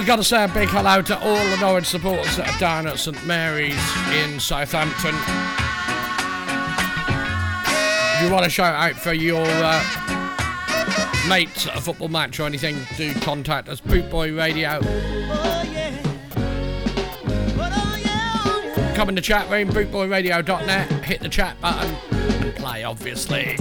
I've 0.00 0.06
got 0.06 0.16
to 0.16 0.24
say 0.24 0.42
a 0.42 0.48
big 0.48 0.70
hello 0.70 1.02
to 1.02 1.18
all 1.20 1.34
the 1.34 1.58
Norwich 1.60 1.84
supporters 1.84 2.34
that 2.38 2.48
are 2.48 2.58
down 2.58 2.86
at 2.86 2.98
St 2.98 3.22
Mary's 3.26 3.74
in 4.14 4.40
Southampton. 4.40 5.14
If 8.16 8.22
you 8.22 8.32
want 8.32 8.44
to 8.44 8.50
shout 8.50 8.74
out 8.74 8.98
for 8.98 9.12
your 9.12 9.44
uh, 9.46 11.28
mates 11.28 11.66
at 11.66 11.76
a 11.76 11.82
football 11.82 12.08
match 12.08 12.40
or 12.40 12.44
anything, 12.44 12.78
do 12.96 13.12
contact 13.16 13.68
us. 13.68 13.82
Bootboy 13.82 14.34
Radio. 14.34 14.80
Come 18.94 19.10
in 19.10 19.14
the 19.14 19.20
chat 19.20 19.50
room, 19.50 19.68
bootboyradio.net, 19.68 21.04
hit 21.04 21.20
the 21.20 21.28
chat 21.28 21.60
button, 21.60 21.94
play 22.54 22.84
obviously. 22.84 23.58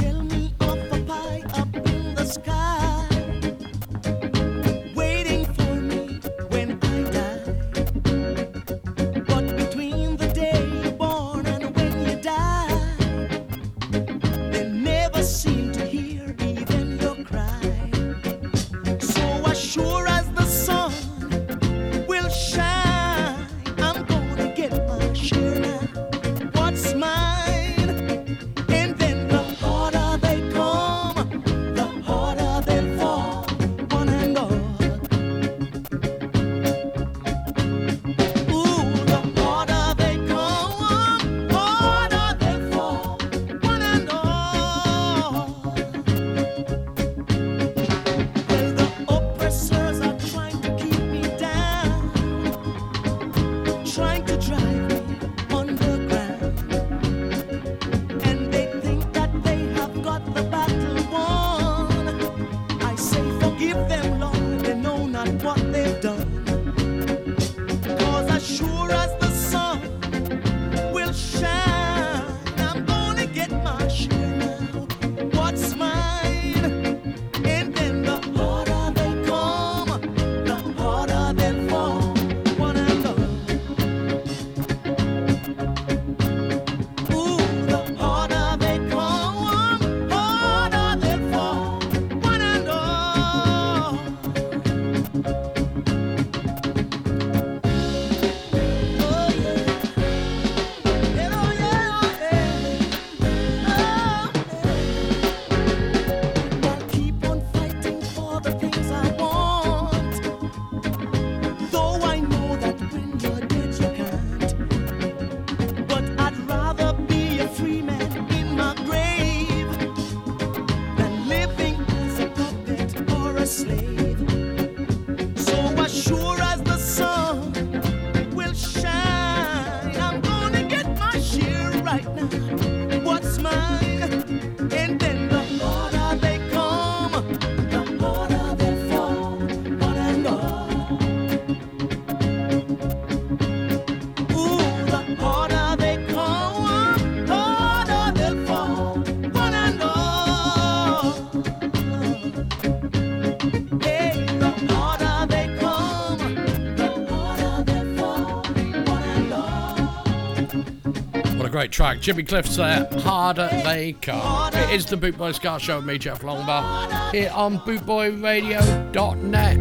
great 161.70 161.72
track. 161.72 162.00
Jimmy 162.00 162.24
Cliff's 162.24 162.56
there, 162.56 162.88
Harder 163.02 163.48
They 163.64 163.94
Come. 163.94 164.54
It 164.54 164.72
is 164.72 164.86
the 164.86 164.98
Bootboy 164.98 165.36
Ska 165.36 165.60
Show 165.60 165.78
with 165.78 165.86
me, 165.86 166.00
Jeff 166.00 166.22
Longbar, 166.22 167.12
here 167.12 167.32
on 167.34 167.60
bootboyradio.net. 167.60 169.58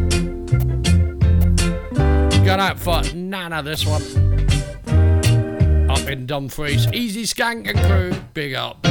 Going 2.45 2.59
out 2.59 2.79
for 2.79 3.03
Nana 3.15 3.61
this 3.63 3.85
one. 3.85 4.01
Up 5.89 6.07
in 6.07 6.25
Dumfries, 6.25 6.87
Easy 6.93 7.23
Skank 7.23 7.69
and 7.69 7.79
crew, 7.81 8.11
big 8.33 8.55
up. 8.55 8.85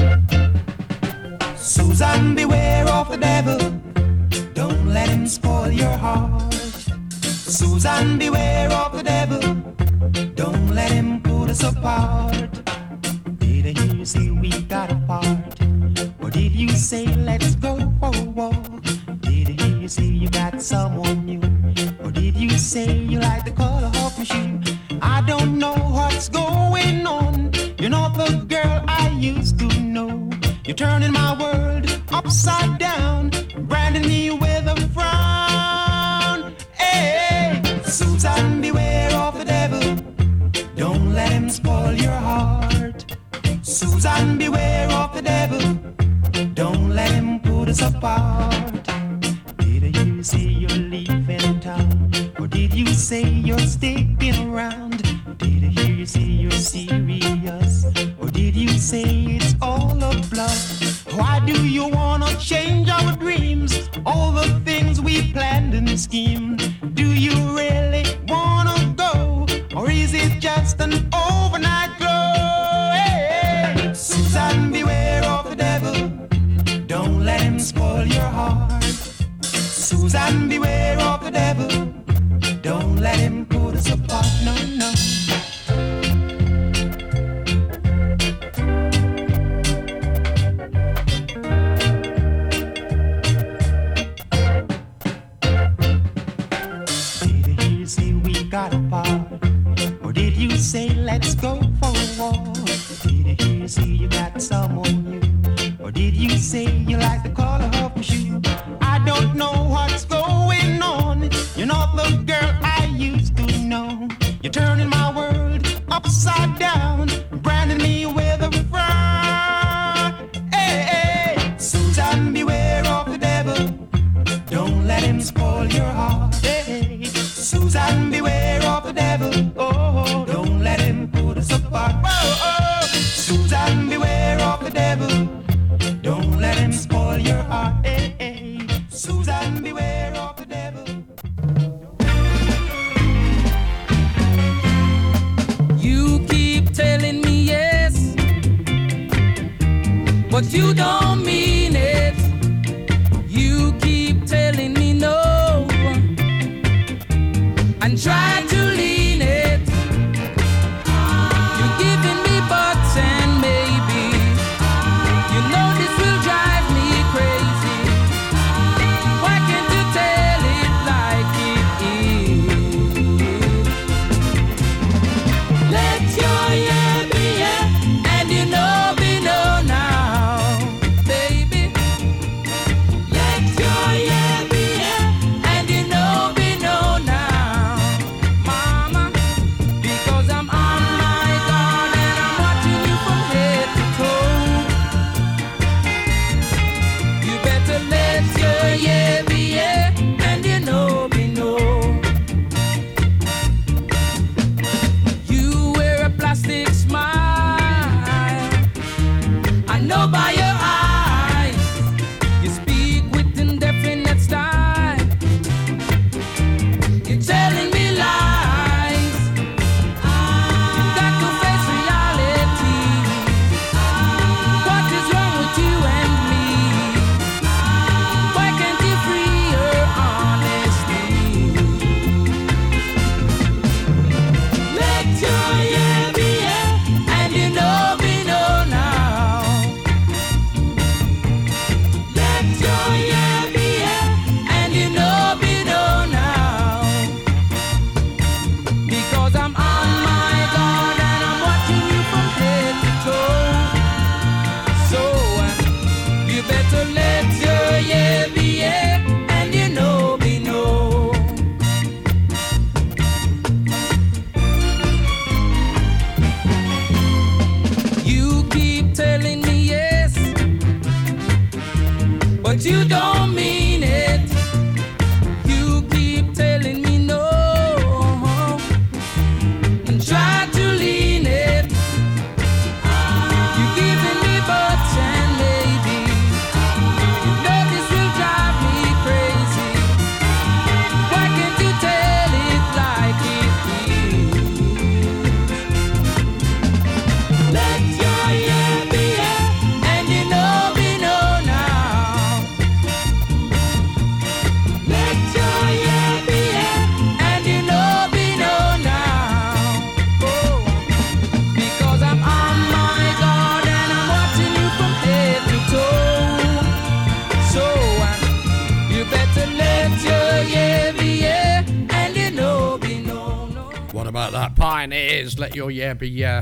Susan, 1.57 2.35
beware 2.35 2.87
of 2.87 3.11
the 3.11 3.17
devil. 3.17 3.59
Don't 4.55 4.89
let 4.89 5.09
him 5.09 5.27
spoil 5.27 5.71
your 5.71 5.97
heart. 5.97 6.55
Susan, 7.23 8.19
beware 8.19 8.71
of 8.71 8.97
the 8.97 9.03
devil. 9.03 9.41
Don't 10.35 10.71
let 10.71 10.91
him 10.93 11.21
put 11.23 11.51
us 11.51 11.63
apart. 11.65 12.48
turning 30.79 31.18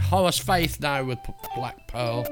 Horace 0.09 0.39
Faith 0.39 0.81
now 0.81 1.03
with 1.03 1.19
Black 1.57 1.89
Pearl. 1.89 2.24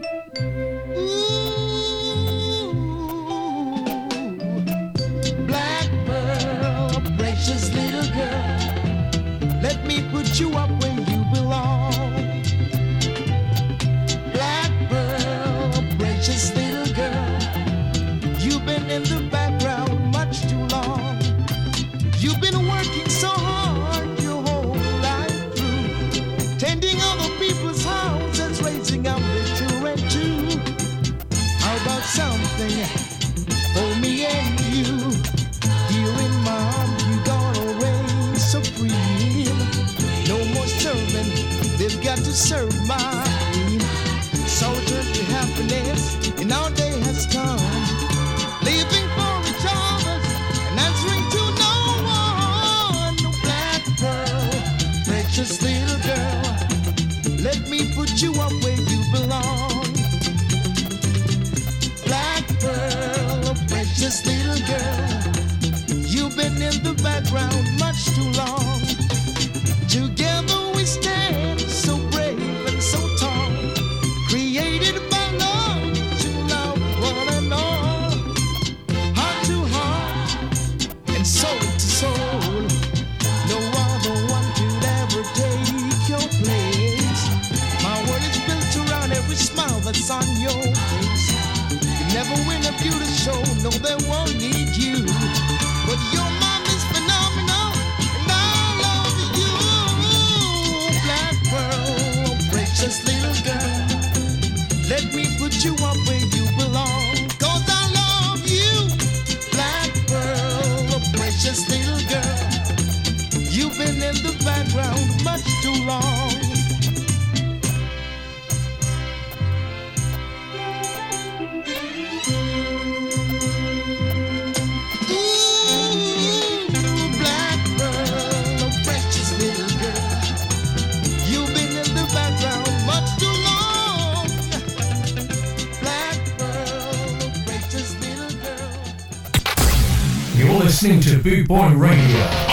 Boot 141.24 141.48
Boy 141.48 141.72
Radio. 141.74 142.43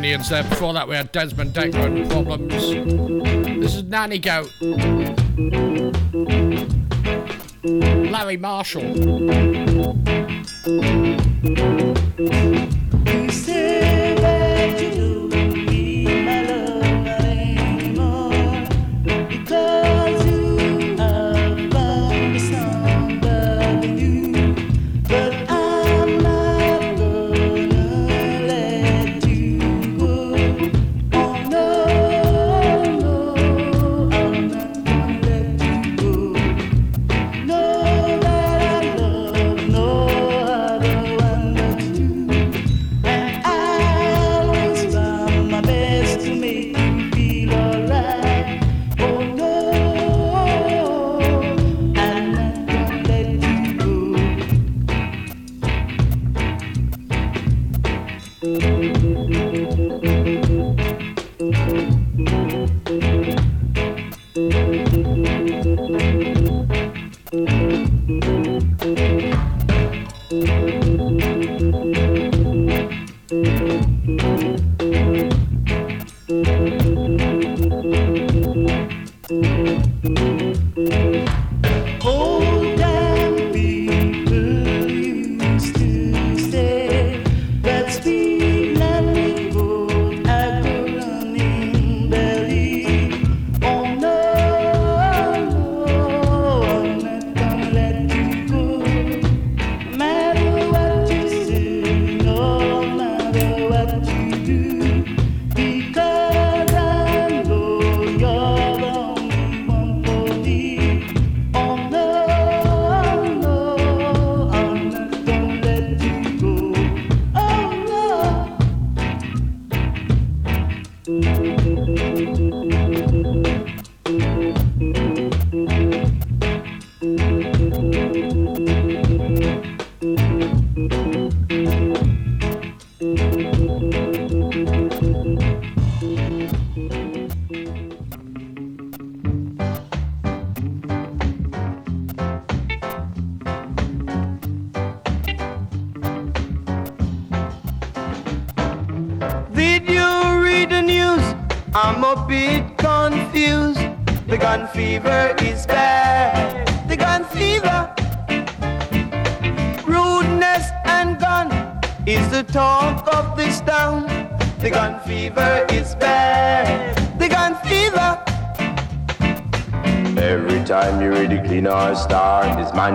There. 0.00 0.42
Before 0.44 0.72
that, 0.72 0.88
we 0.88 0.96
had 0.96 1.12
Desmond 1.12 1.52
Dekker 1.52 1.92
with 1.92 2.10
problems. 2.10 2.54
This 3.60 3.74
is 3.74 3.82
Nanny 3.82 4.18
Goat. 4.18 4.50
Larry 8.10 8.38
Marshall. 8.38 8.94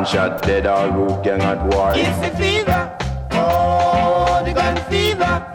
gunshot 0.06 0.41
dead 0.44 0.68
or 0.68 0.91
road 0.91 1.23
gang 1.23 1.41
at 1.41 1.61
war. 1.73 1.91
It's 1.95 2.19
the 2.19 2.38
fever, 2.38 2.98
oh, 3.32 4.44
the 4.45 4.53
gun 4.53 4.77
fever. 4.90 5.52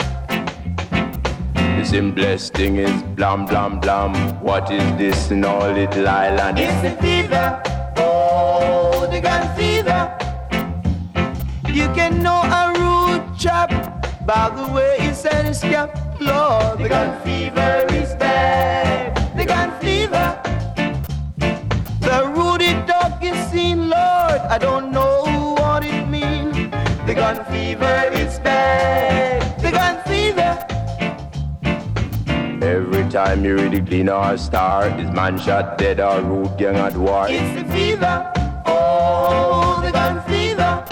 The 1.54 1.84
simplest 1.84 2.54
thing 2.54 2.76
is 2.76 3.02
blam, 3.14 3.46
blam, 3.46 3.78
blam. 3.78 4.14
What 4.42 4.70
is 4.72 4.82
this 4.98 5.30
in 5.30 5.44
all 5.44 5.70
little 5.70 6.08
island? 6.08 6.58
It's 6.58 6.82
the 6.82 6.90
fever, 7.00 7.62
oh, 7.98 9.08
the 9.10 9.20
gun 9.20 9.56
fever. 9.56 10.16
You 11.68 11.86
can 11.94 12.20
know 12.22 12.42
a 12.42 12.72
rude 12.80 13.38
chap 13.38 13.70
by 14.26 14.50
the 14.50 14.72
way 14.72 14.96
he 15.00 15.14
said 15.14 15.44
his 15.44 15.60
cap, 15.60 15.96
Lord, 16.20 16.78
the 16.78 16.88
gun 16.88 17.20
fever. 17.22 17.89
Them 33.40 33.48
you 33.48 33.56
really 33.56 33.80
clean 33.80 34.10
or 34.10 34.36
star. 34.36 34.88
Is 35.00 35.10
man 35.12 35.38
shot 35.38 35.78
dead 35.78 35.98
or 35.98 36.20
root 36.20 36.58
gang 36.58 36.76
at 36.76 36.94
war? 36.94 37.26
It's 37.26 37.54
the 37.58 37.64
fever. 37.72 38.30
Oh, 38.66 39.80
the 39.82 39.90
gun 39.90 40.20
fever. 40.28 40.84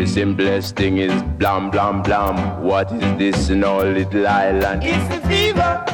The 0.00 0.04
simplest 0.04 0.74
thing 0.74 0.98
is 0.98 1.12
blam 1.38 1.70
blam 1.70 2.02
blam. 2.02 2.64
What 2.64 2.90
is 2.90 3.18
this 3.18 3.50
in 3.50 3.62
our 3.62 3.84
little 3.84 4.26
island? 4.26 4.82
It's 4.82 5.14
the 5.14 5.20
fever. 5.28 5.93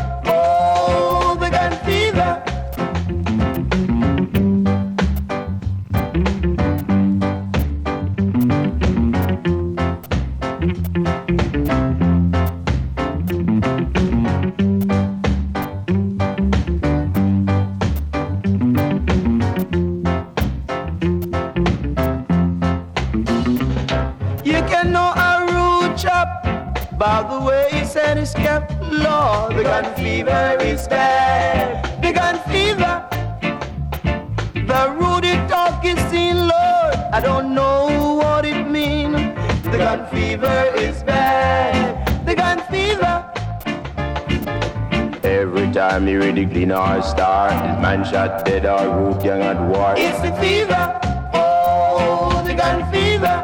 shot 48.21 48.45
dead 48.45 48.67
or 48.67 48.83
root 48.97 49.25
young 49.25 49.41
at 49.41 49.61
war. 49.69 49.95
It's 49.97 50.21
the 50.21 50.33
fever, 50.41 51.01
oh, 51.33 52.43
the 52.47 52.55
gun 52.55 52.79
fever. 52.93 53.37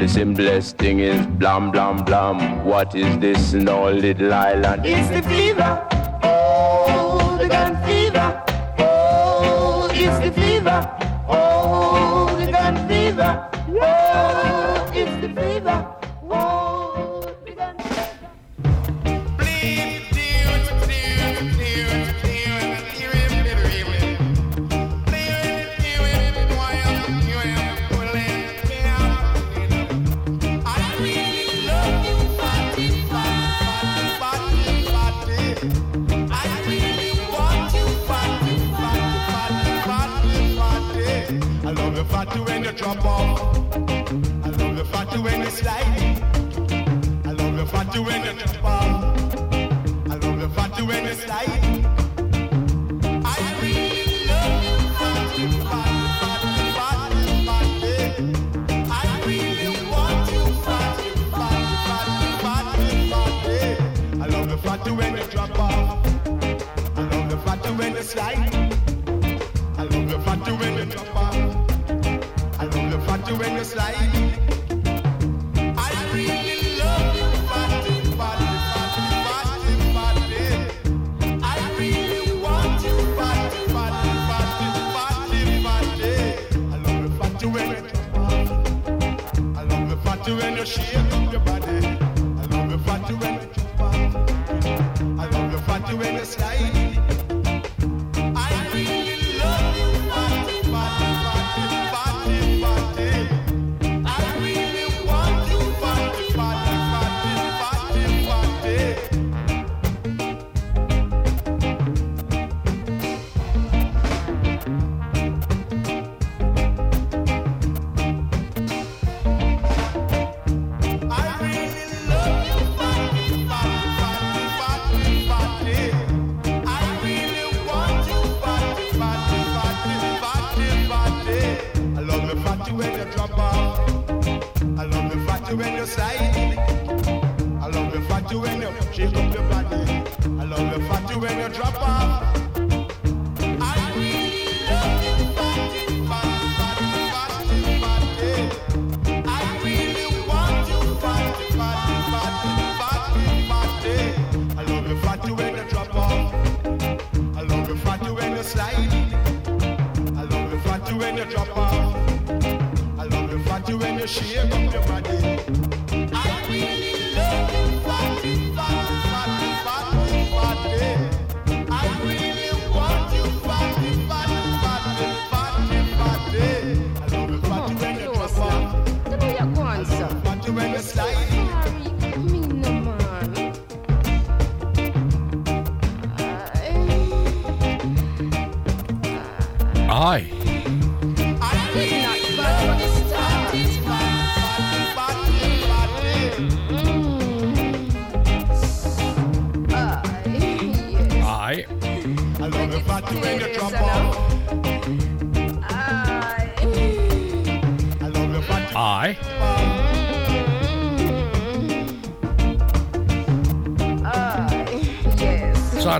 The 0.00 0.08
simplest 0.08 0.78
thing 0.78 1.00
is 1.00 1.26
blam 1.26 1.72
blam 1.72 2.04
blam. 2.04 2.64
What 2.64 2.94
is 2.94 3.18
this 3.18 3.54
in 3.54 3.68
all 3.68 3.90
little 3.90 4.32
island? 4.32 4.86
It's 4.86 5.08
the 5.08 5.22
fever, 5.28 5.72
oh, 6.22 7.36
the 7.40 7.48
gun 7.48 7.72
fever, 7.84 8.28
oh, 8.78 9.88
it's 9.92 10.18
the 10.24 10.30
fever. 10.32 10.45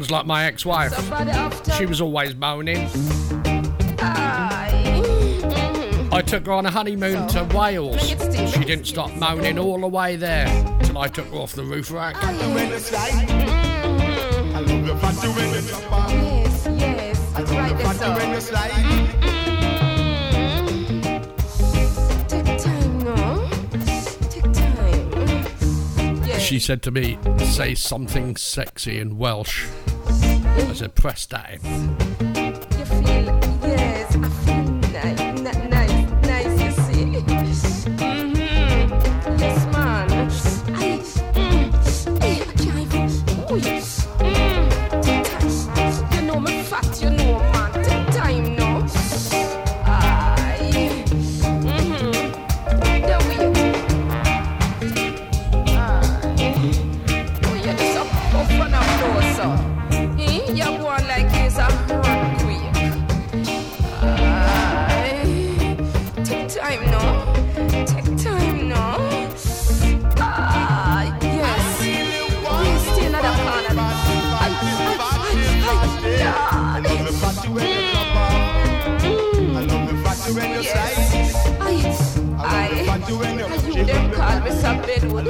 Sounds 0.06 0.12
like 0.12 0.26
my 0.26 0.44
ex-wife. 0.44 0.94
She 1.76 1.84
was 1.84 2.00
always 2.00 2.36
moaning. 2.36 2.88
I 6.12 6.22
took 6.24 6.46
her 6.46 6.52
on 6.52 6.64
a 6.64 6.70
honeymoon 6.70 7.26
to 7.30 7.42
Wales. 7.52 8.00
She 8.06 8.14
didn't 8.60 8.84
stop 8.84 9.12
moaning 9.14 9.58
all 9.58 9.80
the 9.80 9.88
way 9.88 10.14
there 10.14 10.46
till 10.84 10.98
I 10.98 11.08
took 11.08 11.26
her 11.26 11.38
off 11.38 11.54
the 11.54 11.64
roof 11.64 11.90
rack. 11.90 12.14
Oh, 12.22 12.54
when 12.54 12.70
you 12.70 12.78
slide. 12.78 13.26
Mm-hmm. 13.26 14.56
I 14.56 14.60
love 14.60 14.86
the 14.86 14.96
fat 14.96 15.16
when 15.34 15.54
you 15.54 15.60
drop 15.68 15.92
off. 15.92 16.12
Yes, 16.12 16.68
yes. 16.70 17.18
I 17.34 17.40
love 17.40 17.68
the 17.68 17.76
fat 17.82 18.16
when 18.16 18.30
you 18.30 18.40
slide. 18.40 18.70
Mm-hmm. 18.70 19.26
Take 22.28 22.58
time, 22.62 22.98
no? 23.00 23.48
Take 24.30 24.52
time. 24.52 25.10
Mm-hmm. 25.10 26.26
Yes. 26.26 26.40
She 26.42 26.60
said 26.60 26.80
to 26.82 26.92
me, 26.92 27.18
say 27.40 27.74
something 27.74 28.36
sexy 28.36 29.00
in 29.00 29.18
Welsh. 29.18 29.66
I 30.58 30.72
said, 30.72 30.94
press 30.94 31.26
that 31.26 31.58
in. 31.62 32.45
You 84.36 84.44
me 84.44 84.50
some 84.50 84.82
bedwood. 84.82 85.26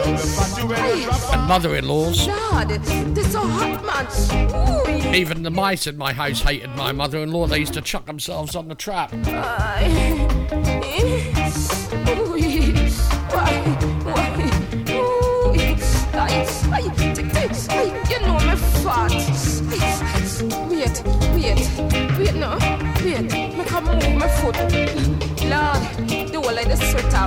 And 1.33 1.49
mother-in-laws. 1.49 2.27
Lord, 2.27 2.69
this 2.69 3.33
so 3.33 3.41
hot, 3.41 3.85
man. 3.85 5.15
Even 5.15 5.43
the 5.43 5.51
mice 5.51 5.87
in 5.87 5.97
my 5.97 6.13
house 6.13 6.41
hated 6.41 6.71
my 6.71 6.93
mother-in-law. 6.93 7.47
They 7.47 7.59
used 7.59 7.75
to 7.75 7.81
chuck 7.81 8.07
themselves 8.07 8.57
on 8.57 8.69
the 8.69 8.75
trap. 8.75 9.13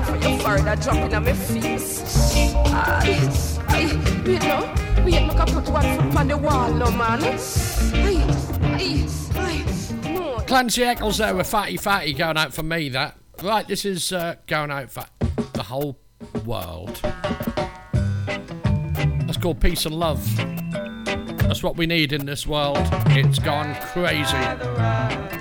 Ah, 0.09 0.15
eh, 0.15 0.15
eh, 0.15 0.15
of 0.15 0.23
your 0.23 0.39
further 0.39 0.75
dropping 0.75 1.13
on 1.13 1.23
my 1.23 1.33
face. 1.33 2.01
Aye, 2.45 3.29
aye, 3.67 4.23
wait, 4.25 4.41
no, 4.41 4.59
wait. 5.05 5.21
Me 5.21 5.29
can 5.29 5.47
put 5.47 5.69
one 5.69 6.11
foot 6.11 6.19
on 6.19 6.27
the 6.27 6.37
wall, 6.37 6.73
no 6.73 6.91
man. 6.91 7.23
Aye, 7.23 8.23
aye, 8.75 9.05
aye, 9.35 9.65
no. 10.11 10.39
Clancy 10.47 10.83
Eccles 10.83 11.17
there 11.19 11.35
with 11.35 11.47
Fatty 11.47 11.77
Fatty 11.77 12.13
going 12.13 12.37
out 12.37 12.53
for 12.53 12.63
me, 12.63 12.89
that. 12.89 13.15
Right, 13.43 13.67
this 13.67 13.85
is 13.85 14.11
uh, 14.11 14.35
going 14.47 14.71
out 14.71 14.89
for 14.89 15.05
the 15.53 15.63
whole 15.63 15.97
world. 16.45 16.99
That's 19.25 19.37
called 19.37 19.61
Peace 19.61 19.85
and 19.85 19.95
Love. 19.95 20.25
That's 21.37 21.63
what 21.63 21.77
we 21.77 21.85
need 21.85 22.13
in 22.13 22.25
this 22.25 22.45
world. 22.45 22.79
It's 23.07 23.39
gone 23.39 23.75
crazy. 23.93 25.38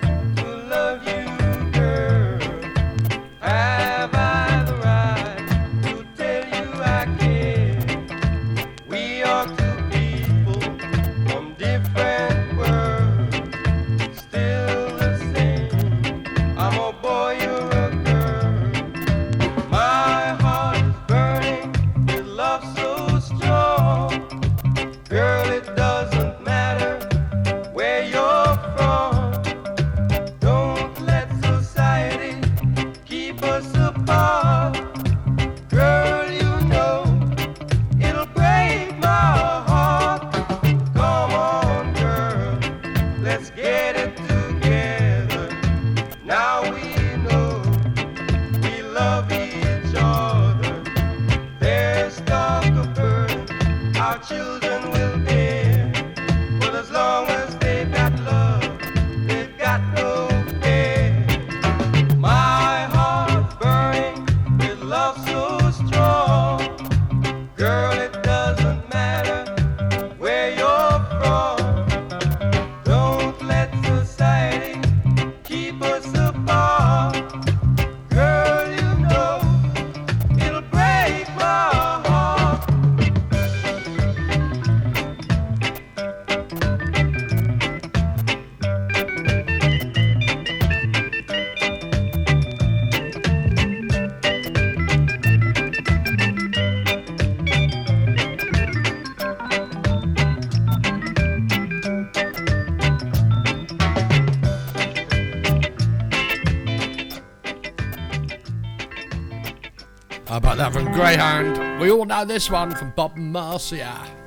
We 111.88 111.92
all 111.92 112.04
know 112.04 112.22
this 112.22 112.50
one 112.50 112.74
from 112.74 112.90
Bob 112.90 113.16
Marcia. 113.16 114.17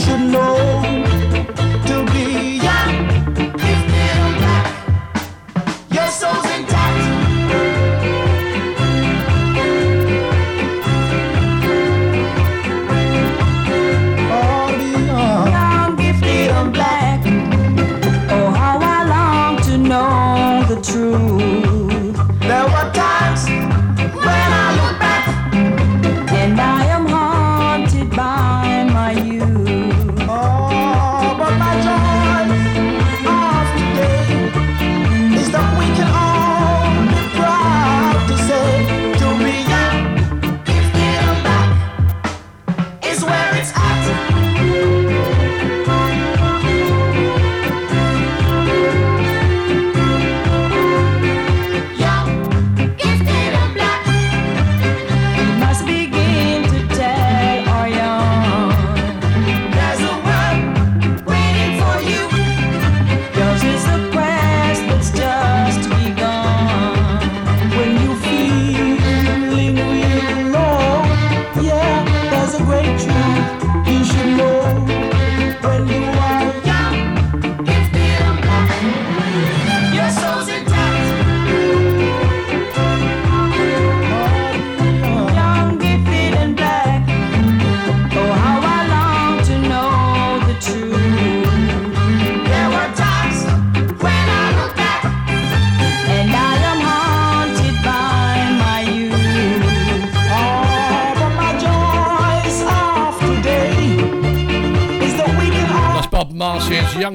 should 0.00 0.32
know. 0.32 0.59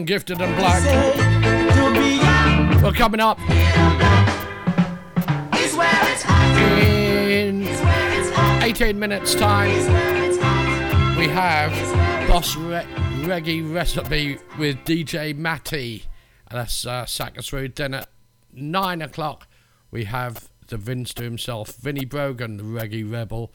Gifted, 0.05 0.39
and 0.39 0.55
Black. 0.55 0.83
Well, 2.81 2.93
coming 2.93 3.19
up 3.19 3.39
in 7.29 7.65
18 8.61 8.99
minutes' 8.99 9.33
time, 9.33 9.69
we 11.17 11.27
have 11.27 11.71
Boss 12.27 12.55
Re- 12.55 12.85
Reggae 13.23 13.73
Recipe 13.73 14.37
with 14.59 14.77
DJ 14.85 15.35
Matty. 15.35 16.03
And 16.49 16.59
that's 16.59 16.85
uh, 16.85 17.05
Sackers 17.05 17.51
Road. 17.51 17.75
Then 17.75 17.95
at 17.95 18.09
9 18.53 19.01
o'clock, 19.01 19.47
we 19.89 20.03
have 20.03 20.49
the 20.67 20.77
Vinster 20.77 21.23
himself, 21.23 21.75
Vinnie 21.77 22.05
Brogan, 22.05 22.57
the 22.57 22.63
Reggae 22.63 23.11
Rebel. 23.11 23.51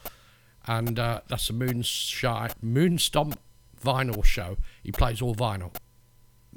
And 0.67 0.99
uh, 0.99 1.21
that's 1.29 1.47
the 1.47 1.53
Moonshine, 1.53 2.51
Moonstomp 2.65 3.37
vinyl 3.81 4.25
show. 4.25 4.57
He 4.83 4.91
plays 4.93 5.23
all 5.23 5.35
vinyl. 5.35 5.73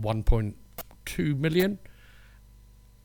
1.2 0.00 1.38
million, 1.38 1.78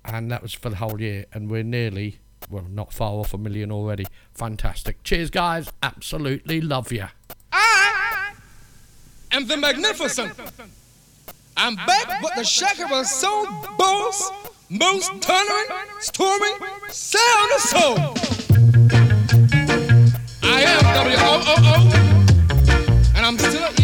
and 0.03 0.31
that 0.31 0.41
was 0.41 0.53
for 0.53 0.69
the 0.69 0.77
whole 0.77 0.99
year, 0.99 1.25
and 1.33 1.49
we're 1.49 1.63
nearly, 1.63 2.19
well, 2.49 2.65
not 2.69 2.91
far 2.93 3.11
off 3.13 3.33
a 3.33 3.37
million 3.37 3.71
already. 3.71 4.05
Fantastic. 4.33 5.03
Cheers, 5.03 5.29
guys. 5.29 5.71
Absolutely 5.83 6.61
love 6.61 6.91
you. 6.91 7.05
Ah! 7.51 8.33
and 9.31 9.47
the 9.47 9.57
magnificent. 9.57 10.33
I'm 11.57 11.75
back 11.75 12.21
with 12.23 12.35
the 12.35 12.43
shaker 12.43 12.85
Shakira 12.85 13.05
Soul 13.05 13.45
Boss, 13.77 14.31
most 14.69 15.11
thundering, 15.21 15.67
storming, 15.99 16.55
sound 16.89 17.51
of 17.53 17.61
soul. 17.61 17.97
I 20.43 20.61
am 20.61 20.83
W-O-O-O, 21.05 21.91
and 23.15 23.25
I'm 23.25 23.37
still 23.37 23.78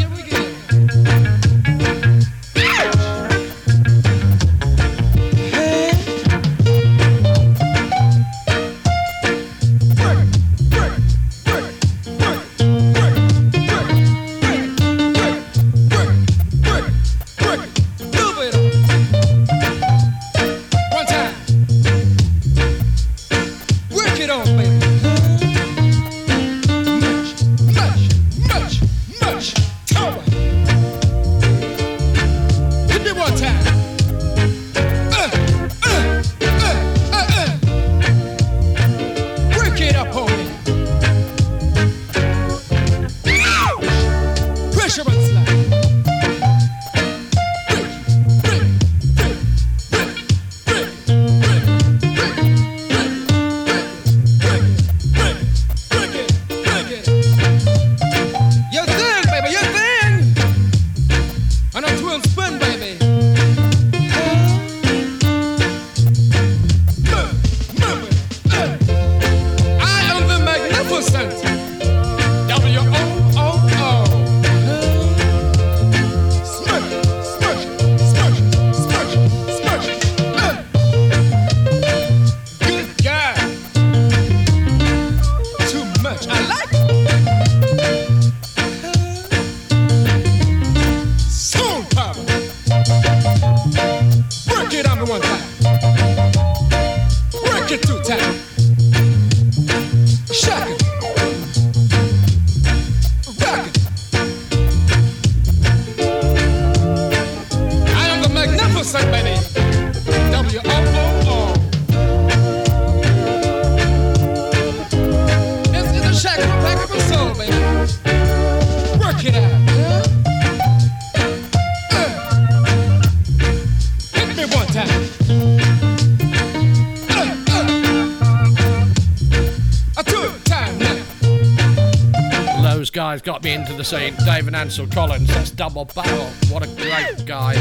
into 133.66 133.78
the 133.78 133.84
scene. 133.84 134.16
David 134.26 134.54
Ansel 134.54 134.86
Collins, 134.88 135.28
that's 135.28 135.50
double 135.50 135.86
barrel. 135.86 136.30
What 136.50 136.64
a 136.64 136.68
great 136.76 137.26
guy. 137.26 137.56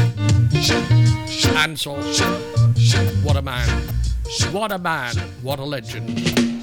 Ansel, 1.57 1.95
what 3.23 3.35
a 3.35 3.41
man. 3.41 3.67
What 4.51 4.71
a 4.71 4.77
man. 4.77 5.15
What 5.41 5.59
a 5.59 5.63
legend. 5.63 6.54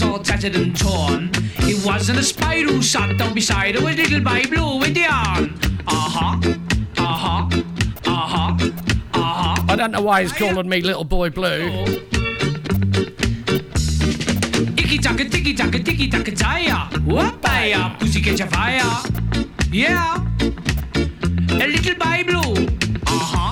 Knickers 0.00 0.02
all 0.02 0.22
tattered 0.22 0.56
and 0.56 0.76
torn. 0.76 1.30
It 1.60 1.84
wasn't 1.84 2.18
a 2.18 2.22
spider 2.22 2.72
who 2.72 2.82
sat 2.82 3.18
down 3.18 3.34
beside 3.34 3.74
her, 3.74 3.80
it 3.80 3.84
was 3.84 3.96
little 3.96 4.20
boy 4.20 4.42
blue 4.48 4.78
with 4.78 4.94
the 4.94 5.00
yarn. 5.00 5.58
Uh 5.86 6.08
huh. 6.16 6.40
Uh 6.98 7.02
huh. 7.02 7.62
Uh 8.06 8.10
huh. 8.10 8.70
Uh 9.14 9.22
huh. 9.22 9.64
I 9.68 9.76
don't 9.76 9.90
know 9.90 10.02
why 10.02 10.22
he's 10.22 10.32
calling 10.32 10.68
me 10.68 10.80
Little 10.80 11.04
Boy 11.04 11.30
Blue. 11.30 11.84
Icky 14.76 14.98
taka 14.98 15.24
ticky 15.28 15.54
taka 15.54 15.78
ticky 15.78 16.08
taka 16.08 16.32
taya. 16.32 16.90
Whoopaya, 17.06 17.98
pussy 17.98 18.20
catch 18.20 18.40
a 18.40 18.46
fire. 18.46 18.82
Yeah. 19.70 20.26
A 21.50 21.66
little 21.66 21.94
boy 21.94 22.24
blue. 22.26 22.66
Uh 23.06 23.49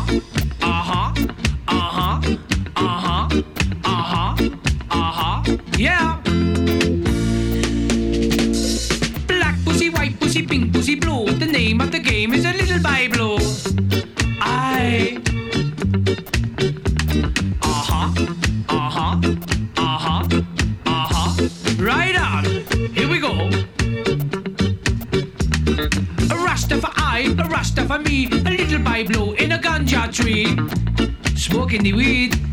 Smoking 31.35 31.83
the 31.83 31.93
weed. 31.93 32.48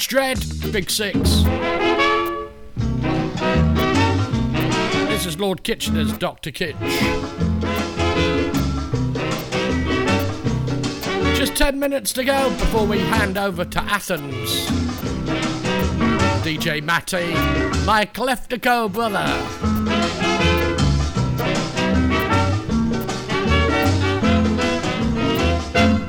Judge 0.00 0.08
Dread, 0.08 0.72
Big 0.72 0.88
Six. 0.90 1.18
This 5.08 5.26
is 5.26 5.38
Lord 5.38 5.62
Kitchener's 5.62 6.16
Dr. 6.16 6.50
Kitch. 6.50 6.74
Just 11.36 11.54
10 11.54 11.78
minutes 11.78 12.14
to 12.14 12.24
go 12.24 12.48
before 12.50 12.86
we 12.86 12.98
hand 12.98 13.36
over 13.36 13.66
to 13.66 13.82
Athens. 13.82 14.66
DJ 16.44 16.82
Matty, 16.82 17.34
my 17.84 18.06
Cleftico 18.06 18.90
brother. 18.90 19.26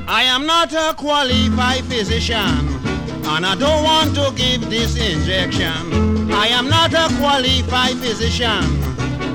I 0.08 0.22
am 0.22 0.46
not 0.46 0.72
a 0.72 0.94
qualified 0.96 1.84
physician, 1.84 2.71
and 3.36 3.46
I 3.46 3.54
don't 3.54 3.82
want 3.82 4.14
to 4.16 4.30
give 4.36 4.68
this 4.68 4.94
injection. 4.98 6.30
I 6.30 6.48
am 6.48 6.68
not 6.68 6.92
a 6.92 7.08
qualified 7.16 7.96
physician, 7.96 8.62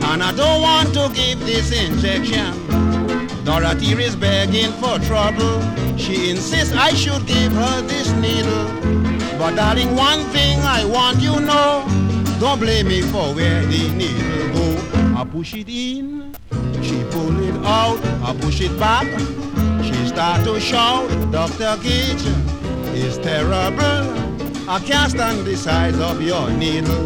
and 0.10 0.22
I 0.22 0.32
don't 0.36 0.62
want 0.62 0.94
to 0.94 1.10
give 1.16 1.40
this 1.40 1.72
injection. 1.72 2.54
Dorothy 3.44 3.94
is 3.94 4.16
begging 4.16 4.72
for 4.74 5.00
trouble. 5.00 5.62
She 5.98 6.30
insists 6.30 6.76
I 6.76 6.90
should 6.94 7.26
give 7.26 7.52
her 7.54 7.82
this 7.82 8.12
needle. 8.14 8.68
But 9.40 9.56
darling, 9.56 9.96
one 9.96 10.22
thing 10.36 10.60
I 10.60 10.86
want 10.86 11.20
you 11.20 11.40
know, 11.40 11.84
don't 12.40 12.60
blame 12.60 12.90
me 12.90 13.02
for 13.02 13.34
where 13.34 13.66
the 13.66 13.90
needle 13.96 14.54
go. 14.54 15.20
I 15.20 15.26
push 15.26 15.56
it 15.56 15.70
in, 15.70 16.36
she 16.84 17.04
pull 17.10 17.36
it 17.44 17.56
out, 17.66 18.00
I 18.22 18.38
push 18.40 18.62
it 18.62 18.78
back. 18.78 19.08
She 19.84 20.08
start 20.08 20.44
to 20.44 20.60
shout, 20.60 21.10
Dr. 21.32 21.82
Kitch 21.82 22.47
is 22.98 23.18
terrible. 23.20 24.70
I 24.70 24.80
can't 24.86 25.12
stand 25.12 25.46
the 25.46 25.56
size 25.56 26.00
of 26.00 26.22
your 26.22 26.50
needle. 26.50 27.06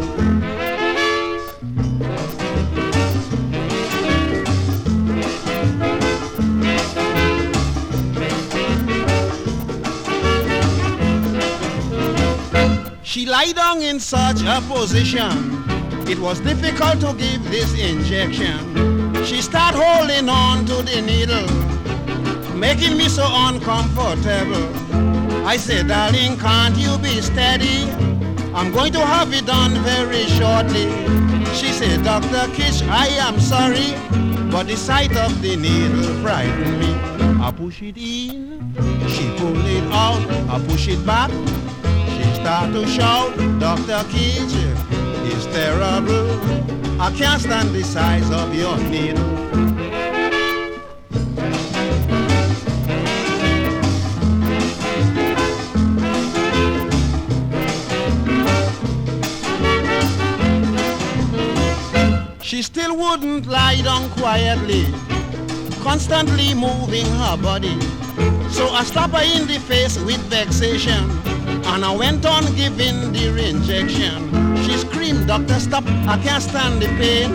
She 13.02 13.26
lay 13.26 13.52
down 13.52 13.82
in 13.82 14.00
such 14.00 14.42
a 14.42 14.60
position. 14.62 15.62
It 16.08 16.18
was 16.18 16.40
difficult 16.40 17.00
to 17.00 17.12
give 17.14 17.44
this 17.50 17.78
injection. 17.78 19.24
She 19.24 19.42
start 19.42 19.74
holding 19.74 20.28
on 20.28 20.64
to 20.66 20.82
the 20.82 21.02
needle, 21.02 21.48
making 22.56 22.96
me 22.96 23.08
so 23.08 23.26
uncomfortable. 23.28 25.11
I 25.44 25.56
said, 25.56 25.88
darling, 25.88 26.38
can't 26.38 26.76
you 26.76 26.96
be 26.98 27.20
steady? 27.20 27.90
I'm 28.54 28.72
going 28.72 28.92
to 28.92 29.00
have 29.00 29.32
it 29.32 29.44
done 29.44 29.72
very 29.82 30.24
shortly. 30.38 30.86
She 31.52 31.72
said, 31.72 32.04
Dr. 32.04 32.46
Kitch, 32.54 32.82
I 32.84 33.08
am 33.26 33.40
sorry, 33.40 33.92
but 34.50 34.68
the 34.68 34.76
sight 34.76 35.16
of 35.16 35.42
the 35.42 35.56
needle 35.56 36.04
frightened 36.22 36.78
me. 36.78 36.94
I 37.42 37.50
push 37.50 37.82
it 37.82 37.96
in, 37.96 38.72
she 39.08 39.34
pull 39.36 39.56
it 39.66 39.84
out, 39.92 40.22
I 40.48 40.64
push 40.68 40.86
it 40.88 41.04
back. 41.04 41.30
She 42.12 42.22
start 42.40 42.72
to 42.72 42.86
shout, 42.86 43.36
Dr. 43.58 44.08
Kitch 44.10 44.54
is 45.34 45.46
terrible. 45.46 46.30
I 47.00 47.12
can't 47.16 47.42
stand 47.42 47.70
the 47.70 47.82
size 47.82 48.30
of 48.30 48.54
your 48.54 48.78
needle. 48.78 49.91
couldn't 63.12 63.46
lie 63.46 63.78
down 63.82 64.08
quietly, 64.12 64.86
constantly 65.82 66.54
moving 66.54 67.04
her 67.04 67.36
body. 67.36 67.78
So 68.48 68.70
I 68.70 68.84
slapped 68.84 69.12
her 69.12 69.22
in 69.22 69.46
the 69.46 69.58
face 69.58 69.98
with 69.98 70.20
vexation, 70.30 71.10
and 71.72 71.84
I 71.84 71.94
went 71.94 72.24
on 72.24 72.42
giving 72.56 73.12
the 73.12 73.26
injection. 73.50 74.16
She 74.64 74.78
screamed, 74.78 75.26
Doctor, 75.26 75.60
stop, 75.60 75.84
I 76.08 76.18
can't 76.24 76.42
stand 76.42 76.80
the 76.80 76.86
pain. 76.96 77.30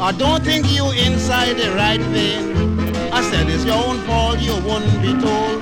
I 0.00 0.12
don't 0.12 0.44
think 0.44 0.70
you 0.70 0.88
inside 0.92 1.54
the 1.56 1.72
right 1.72 2.00
vein. 2.14 2.54
I 3.12 3.20
said, 3.22 3.48
it's 3.48 3.64
your 3.64 3.74
own 3.74 3.98
fault, 4.06 4.38
you 4.38 4.54
won't 4.62 5.02
be 5.02 5.10
told. 5.20 5.60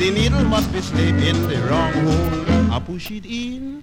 The 0.00 0.10
needle 0.10 0.44
must 0.44 0.72
be 0.72 0.80
slipped 0.80 1.20
in 1.20 1.36
the 1.50 1.58
wrong 1.68 1.92
hole. 1.92 2.72
I 2.72 2.80
push 2.80 3.10
it 3.10 3.26
in, 3.26 3.82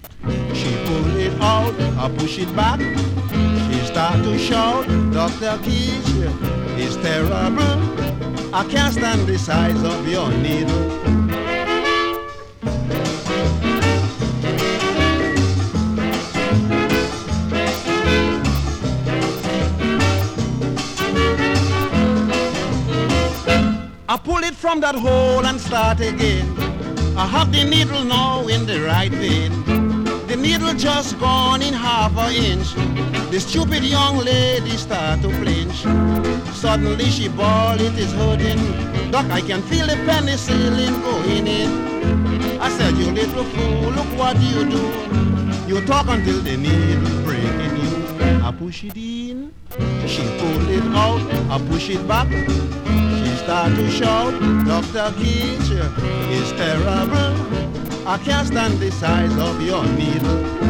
she 0.55 0.71
pull 0.87 1.17
it 1.17 1.39
out, 1.39 1.79
I 1.99 2.09
push 2.17 2.39
it 2.39 2.55
back 2.55 2.79
start 3.93 4.23
to 4.23 4.39
shout, 4.39 4.87
Dr. 5.13 5.55
Kitch, 5.63 6.09
is 6.79 6.97
terrible. 6.97 7.77
I 8.51 8.65
can't 8.67 8.91
stand 8.91 9.27
the 9.27 9.37
size 9.37 9.83
of 9.83 10.07
your 10.07 10.31
needle. 10.31 10.85
I 24.09 24.17
pull 24.17 24.43
it 24.43 24.55
from 24.55 24.79
that 24.79 24.95
hole 24.95 25.45
and 25.45 25.61
start 25.61 25.99
again. 25.99 26.47
I 27.15 27.27
have 27.27 27.51
the 27.51 27.63
needle 27.63 28.03
now 28.03 28.47
in 28.47 28.65
the 28.65 28.81
right 28.81 29.11
vein. 29.11 29.51
The 30.25 30.35
needle 30.35 30.73
just 30.73 31.19
gone 31.19 31.61
in 31.61 31.75
half 31.75 32.17
an 32.17 32.33
inch. 32.33 33.22
The 33.33 33.39
stupid 33.39 33.83
young 33.83 34.17
lady 34.17 34.77
start 34.77 35.23
to 35.23 35.29
flinch. 35.41 35.81
Suddenly 36.55 37.05
she 37.05 37.29
bawled, 37.29 37.81
it 37.81 37.97
is 37.97 38.13
hurting. 38.13 38.61
Doc, 39.09 39.25
I 39.31 39.41
can 39.41 39.63
feel 39.63 39.87
the 39.87 39.95
penicillin 40.05 41.01
going 41.01 41.47
in. 41.47 42.61
I 42.61 42.69
said, 42.69 42.93
you 42.95 43.09
little 43.09 43.43
fool, 43.43 43.89
look 43.89 44.05
what 44.19 44.39
you 44.39 44.69
do. 44.69 44.85
You 45.65 45.83
talk 45.87 46.09
until 46.09 46.41
the 46.41 46.57
needle 46.57 47.23
breaking 47.23 47.75
you. 47.81 48.45
I 48.45 48.51
push 48.51 48.83
it 48.83 48.95
in, 48.95 49.51
she 50.05 50.21
pulled 50.37 50.69
it 50.69 50.85
out. 50.93 51.25
I 51.49 51.57
push 51.71 51.89
it 51.89 52.07
back, 52.07 52.29
she 52.29 53.35
start 53.37 53.73
to 53.73 53.89
shout. 53.89 54.33
Dr. 54.67 55.11
Kitch, 55.17 55.71
it's 56.29 56.51
terrible. 56.51 57.33
I 58.07 58.19
can't 58.23 58.45
stand 58.45 58.77
the 58.77 58.91
size 58.91 59.35
of 59.39 59.59
your 59.59 59.83
needle. 59.87 60.62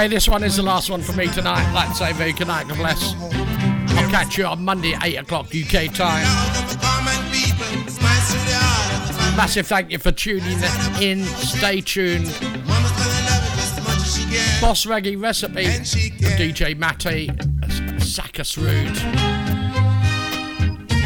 Okay, 0.00 0.08
this 0.08 0.30
one 0.30 0.42
is 0.42 0.56
the 0.56 0.62
last 0.62 0.88
one 0.88 1.02
for 1.02 1.12
me 1.12 1.26
tonight. 1.26 1.70
Like 1.74 1.90
to 1.90 1.94
say 1.94 2.12
very 2.14 2.32
good 2.32 2.46
night, 2.46 2.66
God 2.66 2.78
bless. 2.78 3.14
I'll 3.18 4.08
catch 4.08 4.38
you 4.38 4.46
on 4.46 4.64
Monday, 4.64 4.96
8 5.02 5.16
o'clock 5.16 5.48
UK 5.48 5.92
time. 5.92 6.24
Massive 9.36 9.66
thank 9.66 9.90
you 9.90 9.98
for 9.98 10.10
tuning 10.10 10.58
in. 11.02 11.22
Stay 11.24 11.82
tuned. 11.82 12.24
Boss 14.62 14.86
Reggae 14.86 15.20
Recipe 15.20 15.66
DJ 15.66 16.74
Matty, 16.78 17.28
Sackus 17.98 18.56
Rude. 18.56 18.96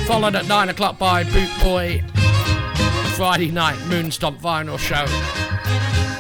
Followed 0.07 0.37
at 0.37 0.47
9 0.47 0.69
o'clock 0.69 1.01
by 1.01 1.25
Boot 1.25 1.51
Boy, 1.65 2.05
Friday 3.17 3.51
night 3.51 3.77
Moonstomp 3.89 4.39
Vinyl 4.39 4.79
Show 4.79 5.03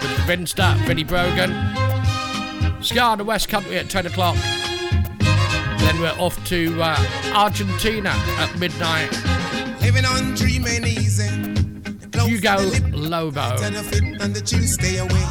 with 0.02 0.26
Vinster, 0.26 0.74
Vinnie 0.78 1.04
Brogan. 1.04 1.73
The 2.94 3.24
West 3.24 3.48
Country 3.48 3.76
at 3.76 3.90
10 3.90 4.06
o'clock. 4.06 4.36
Then 5.18 6.00
we're 6.00 6.14
off 6.16 6.42
to 6.46 6.80
uh, 6.80 6.96
Argentina 7.34 8.10
at 8.38 8.56
midnight. 8.56 9.10
Living 9.82 10.04
on 10.04 10.34
dreaming 10.36 10.84
easy. 10.84 11.26
Hugo 12.24 12.56
Lobo. 12.92 13.58
Benefit 13.58 14.04
and 14.22 14.32
the 14.32 14.40
chill 14.40 14.62
stay 14.62 14.98
away. 14.98 15.24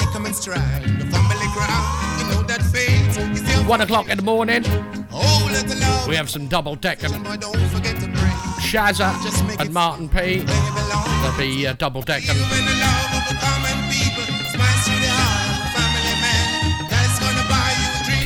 Take 0.00 0.12
'em 0.16 0.26
in 0.26 0.34
stride. 0.34 0.82
The 0.98 1.06
family 1.06 1.46
ground. 1.54 2.18
You 2.18 2.34
know 2.34 2.42
that 2.42 2.62
fate 2.62 3.16
is 3.16 3.66
One 3.68 3.80
o'clock 3.82 4.08
in 4.08 4.16
the 4.16 4.24
morning. 4.24 4.64
Oh, 5.12 5.48
let 5.52 5.68
the 5.68 5.76
love. 5.76 6.08
We 6.08 6.16
have 6.16 6.28
some 6.28 6.48
double 6.48 6.74
decker. 6.74 7.06
Don't 7.06 7.56
forget 7.70 7.94
to 8.00 8.08
pray. 8.08 8.34
Shazza 8.58 9.14
and 9.60 9.72
Martin 9.72 10.08
P. 10.08 10.40
They'll 10.40 11.38
be 11.38 11.64
uh, 11.68 11.74
double 11.74 12.02
decking. 12.02 12.34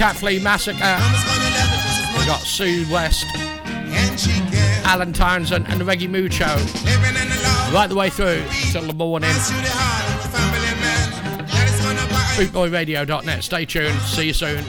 You. 0.01 0.07
Cat 0.07 0.17
Flea 0.17 0.39
Massacre. 0.39 0.79
We 2.19 2.27
got 2.27 2.41
Sue 2.41 2.87
West. 2.91 3.27
Alan 4.87 5.13
Townsend, 5.13 5.67
and 5.69 5.81
the 5.81 5.85
love. 7.43 7.75
Right 7.75 7.89
the 7.89 7.95
way 7.95 8.11
through 8.11 8.45
till 8.73 8.83
the 8.83 8.95
morning. 8.95 9.31
Bootboyradio.net. 12.37 13.45
Stay 13.45 13.65
tuned. 13.67 14.01
See 14.01 14.27
you 14.29 14.33
soon. 14.33 14.65